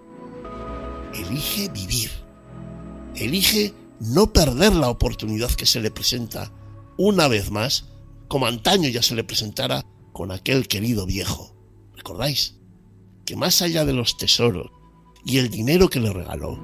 elige 1.13 1.69
vivir, 1.69 2.11
elige 3.15 3.73
no 3.99 4.33
perder 4.33 4.73
la 4.73 4.89
oportunidad 4.89 5.51
que 5.51 5.65
se 5.65 5.79
le 5.79 5.91
presenta 5.91 6.51
una 6.97 7.27
vez 7.27 7.51
más, 7.51 7.85
como 8.27 8.45
antaño 8.45 8.89
ya 8.89 9.01
se 9.01 9.15
le 9.15 9.23
presentara 9.23 9.85
con 10.11 10.31
aquel 10.31 10.67
querido 10.67 11.05
viejo. 11.05 11.55
¿Recordáis? 11.95 12.55
Que 13.25 13.35
más 13.35 13.61
allá 13.61 13.85
de 13.85 13.93
los 13.93 14.17
tesoros 14.17 14.71
y 15.25 15.37
el 15.37 15.49
dinero 15.49 15.89
que 15.89 15.99
le 15.99 16.13
regaló, 16.13 16.59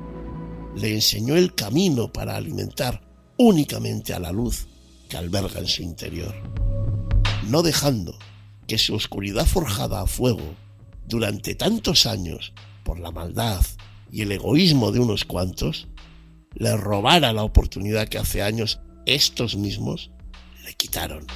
le 0.76 0.94
enseñó 0.94 1.36
el 1.36 1.56
camino 1.56 2.12
para 2.12 2.36
alimentar 2.36 3.02
únicamente 3.38 4.14
a 4.14 4.20
la 4.20 4.32
luz 4.32 4.68
que 5.12 5.18
alberga 5.18 5.60
en 5.60 5.68
su 5.68 5.84
interior, 5.84 6.34
no 7.44 7.64
dejando 7.64 8.18
que 8.66 8.78
su 8.78 8.96
oscuridad 8.96 9.46
forjada 9.46 10.00
a 10.00 10.08
fuego 10.08 10.56
durante 11.06 11.54
tantos 11.54 12.06
años 12.06 12.54
por 12.86 12.98
la 12.98 13.12
maldad 13.12 13.60
y 14.10 14.22
el 14.22 14.32
egoísmo 14.32 14.94
de 14.94 15.02
unos 15.02 15.26
cuantos, 15.26 15.90
le 16.54 16.78
robara 16.78 17.34
la 17.34 17.44
oportunidad 17.44 18.08
que 18.08 18.20
hace 18.20 18.42
años 18.42 18.80
estos 19.06 19.58
mismos 19.58 20.12
le 20.64 20.74
quitaron. 20.76 21.28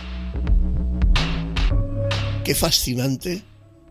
Qué 2.46 2.56
fascinante 2.56 3.44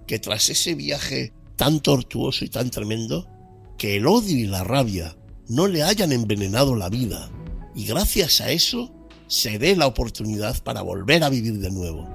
que 0.07 0.19
tras 0.19 0.49
ese 0.49 0.75
viaje 0.75 1.35
tan 1.57 1.81
tortuoso 1.81 2.47
y 2.47 2.49
tan 2.49 2.71
tremendo, 2.71 3.29
que 3.77 3.97
el 3.97 4.07
odio 4.07 4.39
y 4.39 4.47
la 4.47 4.65
rabia 4.65 5.15
no 5.47 5.67
le 5.67 5.83
hayan 5.83 6.11
envenenado 6.13 6.75
la 6.75 6.89
vida 6.89 7.31
y 7.75 7.85
gracias 7.85 8.41
a 8.41 8.51
eso 8.51 8.94
se 9.27 9.59
dé 9.59 9.77
la 9.77 9.87
oportunidad 9.87 10.63
para 10.63 10.83
volver 10.83 11.25
a 11.25 11.31
vivir 11.31 11.59
de 11.59 11.71
nuevo, 11.71 12.09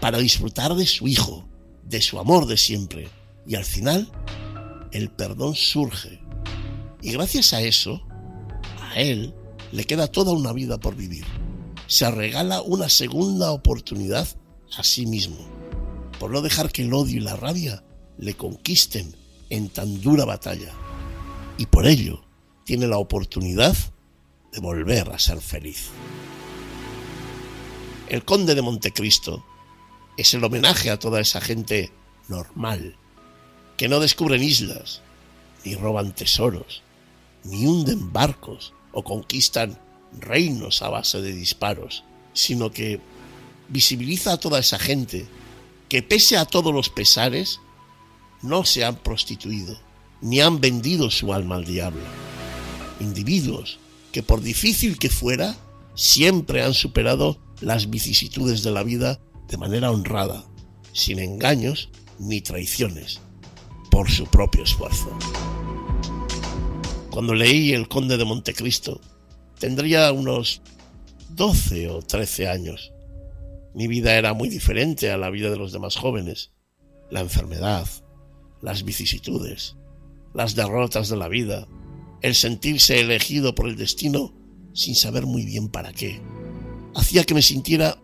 para 0.00 0.18
disfrutar 0.18 0.74
de 0.74 0.86
su 0.86 1.08
hijo, 1.08 1.46
de 1.84 2.00
su 2.00 2.18
amor 2.18 2.46
de 2.46 2.56
siempre 2.56 3.08
y 3.46 3.56
al 3.56 3.64
final 3.64 4.10
el 4.92 5.10
perdón 5.10 5.54
surge 5.54 6.20
y 7.02 7.12
gracias 7.12 7.52
a 7.52 7.60
eso 7.60 8.02
a 8.80 9.00
él 9.00 9.34
le 9.72 9.84
queda 9.84 10.06
toda 10.06 10.32
una 10.32 10.52
vida 10.52 10.78
por 10.78 10.94
vivir. 10.94 11.24
Se 11.86 12.10
regala 12.10 12.62
una 12.62 12.88
segunda 12.88 13.50
oportunidad 13.50 14.26
a 14.78 14.82
sí 14.84 15.04
mismo, 15.04 15.36
por 16.18 16.30
no 16.30 16.40
dejar 16.40 16.70
que 16.72 16.82
el 16.82 16.94
odio 16.94 17.18
y 17.18 17.20
la 17.20 17.36
rabia 17.36 17.84
le 18.16 18.34
conquisten 18.34 19.14
en 19.50 19.68
tan 19.68 20.00
dura 20.00 20.24
batalla. 20.24 20.72
Y 21.58 21.66
por 21.66 21.86
ello 21.86 22.24
tiene 22.64 22.86
la 22.86 22.98
oportunidad 22.98 23.76
de 24.52 24.60
volver 24.60 25.10
a 25.10 25.18
ser 25.18 25.40
feliz. 25.40 25.90
El 28.08 28.24
conde 28.24 28.54
de 28.54 28.62
Montecristo 28.62 29.44
es 30.18 30.34
el 30.34 30.44
homenaje 30.44 30.90
a 30.90 30.98
toda 30.98 31.20
esa 31.20 31.40
gente 31.40 31.90
normal, 32.28 32.96
que 33.78 33.88
no 33.88 33.98
descubren 33.98 34.42
islas, 34.42 35.00
ni 35.64 35.74
roban 35.74 36.14
tesoros, 36.14 36.82
ni 37.44 37.66
hunden 37.66 38.12
barcos 38.12 38.74
o 38.92 39.02
conquistan 39.02 39.78
reinos 40.20 40.82
a 40.82 40.90
base 40.90 41.22
de 41.22 41.32
disparos, 41.32 42.04
sino 42.34 42.70
que 42.70 43.00
visibiliza 43.68 44.34
a 44.34 44.36
toda 44.36 44.58
esa 44.58 44.78
gente 44.78 45.26
que 45.88 46.02
pese 46.02 46.36
a 46.36 46.44
todos 46.44 46.74
los 46.74 46.90
pesares, 46.90 47.60
no 48.42 48.64
se 48.64 48.84
han 48.84 48.96
prostituido, 48.96 49.78
ni 50.20 50.40
han 50.40 50.60
vendido 50.60 51.10
su 51.10 51.32
alma 51.32 51.56
al 51.56 51.64
diablo. 51.64 52.02
Individuos 53.00 53.78
que 54.12 54.22
por 54.22 54.42
difícil 54.42 54.98
que 54.98 55.08
fuera, 55.08 55.56
siempre 55.94 56.62
han 56.62 56.74
superado 56.74 57.38
las 57.64 57.88
vicisitudes 57.88 58.62
de 58.62 58.70
la 58.70 58.82
vida 58.82 59.20
de 59.48 59.56
manera 59.56 59.90
honrada, 59.90 60.44
sin 60.92 61.18
engaños 61.18 61.88
ni 62.18 62.40
traiciones, 62.40 63.20
por 63.90 64.10
su 64.10 64.26
propio 64.26 64.62
esfuerzo. 64.62 65.16
Cuando 67.10 67.34
leí 67.34 67.72
El 67.72 67.88
Conde 67.88 68.16
de 68.16 68.24
Montecristo, 68.24 69.00
tendría 69.58 70.12
unos 70.12 70.60
12 71.30 71.88
o 71.88 72.02
13 72.02 72.48
años. 72.48 72.92
Mi 73.74 73.88
vida 73.88 74.14
era 74.16 74.34
muy 74.34 74.48
diferente 74.48 75.10
a 75.10 75.16
la 75.16 75.30
vida 75.30 75.50
de 75.50 75.56
los 75.56 75.72
demás 75.72 75.96
jóvenes. 75.96 76.52
La 77.10 77.20
enfermedad, 77.20 77.88
las 78.60 78.84
vicisitudes, 78.84 79.76
las 80.34 80.54
derrotas 80.54 81.08
de 81.08 81.16
la 81.16 81.28
vida, 81.28 81.66
el 82.20 82.34
sentirse 82.34 83.00
elegido 83.00 83.54
por 83.54 83.68
el 83.68 83.76
destino 83.76 84.34
sin 84.74 84.94
saber 84.94 85.24
muy 85.24 85.44
bien 85.44 85.68
para 85.68 85.92
qué, 85.92 86.20
hacía 86.94 87.24
que 87.24 87.34
me 87.34 87.42
sintiera 87.42 87.98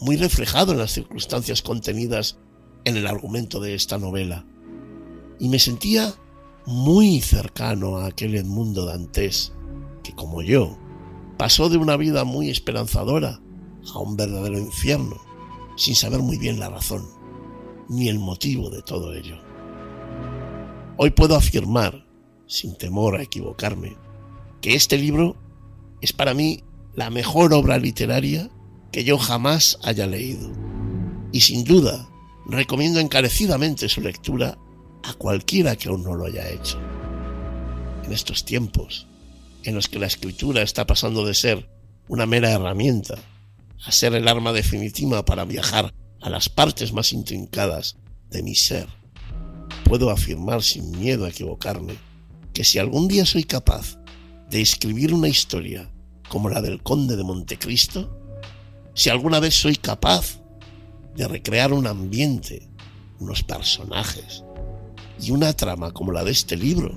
muy 0.00 0.16
reflejado 0.16 0.72
en 0.72 0.78
las 0.78 0.92
circunstancias 0.92 1.62
contenidas 1.62 2.38
en 2.84 2.96
el 2.96 3.06
argumento 3.06 3.60
de 3.60 3.74
esta 3.74 3.98
novela. 3.98 4.46
Y 5.38 5.48
me 5.48 5.58
sentía 5.58 6.14
muy 6.66 7.20
cercano 7.20 7.98
a 7.98 8.06
aquel 8.06 8.34
Edmundo 8.34 8.84
Dantes, 8.84 9.52
que 10.02 10.14
como 10.14 10.42
yo, 10.42 10.76
pasó 11.38 11.68
de 11.68 11.76
una 11.76 11.96
vida 11.96 12.24
muy 12.24 12.50
esperanzadora 12.50 13.40
a 13.94 13.98
un 13.98 14.16
verdadero 14.16 14.58
infierno, 14.58 15.16
sin 15.76 15.94
saber 15.94 16.20
muy 16.20 16.38
bien 16.38 16.58
la 16.58 16.68
razón, 16.68 17.06
ni 17.88 18.08
el 18.08 18.18
motivo 18.18 18.70
de 18.70 18.82
todo 18.82 19.14
ello. 19.14 19.36
Hoy 20.96 21.10
puedo 21.10 21.36
afirmar, 21.36 22.06
sin 22.46 22.76
temor 22.76 23.16
a 23.16 23.22
equivocarme, 23.22 23.96
que 24.60 24.74
este 24.74 24.98
libro 24.98 25.36
es 26.00 26.12
para 26.12 26.34
mí 26.34 26.62
la 26.94 27.10
mejor 27.10 27.54
obra 27.54 27.78
literaria 27.78 28.50
que 28.90 29.04
yo 29.04 29.18
jamás 29.18 29.78
haya 29.82 30.06
leído. 30.06 30.52
Y 31.32 31.40
sin 31.40 31.64
duda, 31.64 32.08
recomiendo 32.46 33.00
encarecidamente 33.00 33.88
su 33.88 34.00
lectura 34.00 34.58
a 35.02 35.14
cualquiera 35.14 35.76
que 35.76 35.88
aún 35.88 36.02
no 36.02 36.14
lo 36.14 36.26
haya 36.26 36.48
hecho. 36.50 36.78
En 38.04 38.12
estos 38.12 38.44
tiempos, 38.44 39.06
en 39.64 39.74
los 39.74 39.88
que 39.88 39.98
la 39.98 40.06
escritura 40.06 40.62
está 40.62 40.86
pasando 40.86 41.24
de 41.24 41.34
ser 41.34 41.70
una 42.08 42.26
mera 42.26 42.50
herramienta 42.50 43.14
a 43.84 43.92
ser 43.92 44.14
el 44.14 44.28
arma 44.28 44.52
definitiva 44.52 45.24
para 45.24 45.44
viajar 45.44 45.94
a 46.20 46.30
las 46.30 46.48
partes 46.48 46.92
más 46.92 47.12
intrincadas 47.12 47.96
de 48.30 48.42
mi 48.42 48.54
ser, 48.54 48.86
puedo 49.84 50.10
afirmar 50.10 50.62
sin 50.62 50.90
miedo 50.90 51.24
a 51.24 51.30
equivocarme 51.30 51.94
que 52.52 52.64
si 52.64 52.78
algún 52.78 53.08
día 53.08 53.24
soy 53.24 53.44
capaz 53.44 53.98
de 54.50 54.60
escribir 54.60 55.14
una 55.14 55.28
historia 55.28 55.91
como 56.32 56.48
la 56.48 56.62
del 56.62 56.82
conde 56.82 57.14
de 57.14 57.24
Montecristo, 57.24 58.10
si 58.94 59.10
alguna 59.10 59.38
vez 59.38 59.54
soy 59.54 59.76
capaz 59.76 60.40
de 61.14 61.28
recrear 61.28 61.74
un 61.74 61.86
ambiente, 61.86 62.70
unos 63.20 63.42
personajes, 63.42 64.42
y 65.20 65.30
una 65.32 65.52
trama 65.52 65.92
como 65.92 66.10
la 66.10 66.24
de 66.24 66.30
este 66.30 66.56
libro, 66.56 66.94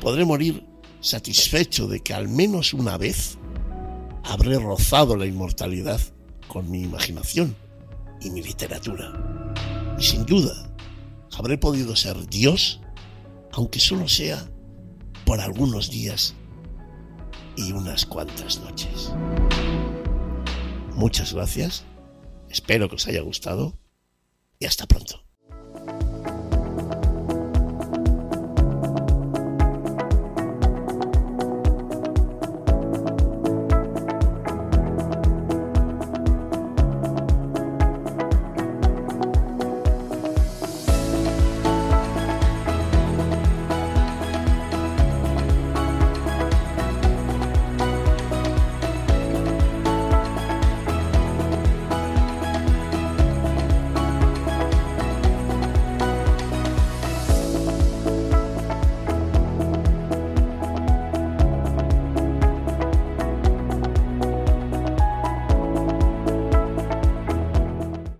podré 0.00 0.24
morir 0.24 0.64
satisfecho 1.00 1.88
de 1.88 1.98
que 1.98 2.14
al 2.14 2.28
menos 2.28 2.72
una 2.72 2.96
vez 2.98 3.36
habré 4.22 4.60
rozado 4.60 5.16
la 5.16 5.26
inmortalidad 5.26 6.00
con 6.46 6.70
mi 6.70 6.82
imaginación 6.82 7.56
y 8.20 8.30
mi 8.30 8.42
literatura. 8.42 9.56
Y 9.98 10.04
sin 10.04 10.24
duda, 10.24 10.72
habré 11.36 11.58
podido 11.58 11.96
ser 11.96 12.28
Dios, 12.28 12.78
aunque 13.50 13.80
solo 13.80 14.06
sea 14.06 14.48
por 15.24 15.40
algunos 15.40 15.90
días 15.90 16.36
y 17.56 17.72
unas 17.72 18.06
cuantas 18.06 18.60
noches. 18.60 19.12
Muchas 20.94 21.32
gracias, 21.32 21.84
espero 22.48 22.88
que 22.88 22.96
os 22.96 23.06
haya 23.06 23.22
gustado 23.22 23.78
y 24.58 24.66
hasta 24.66 24.86
pronto. 24.86 25.24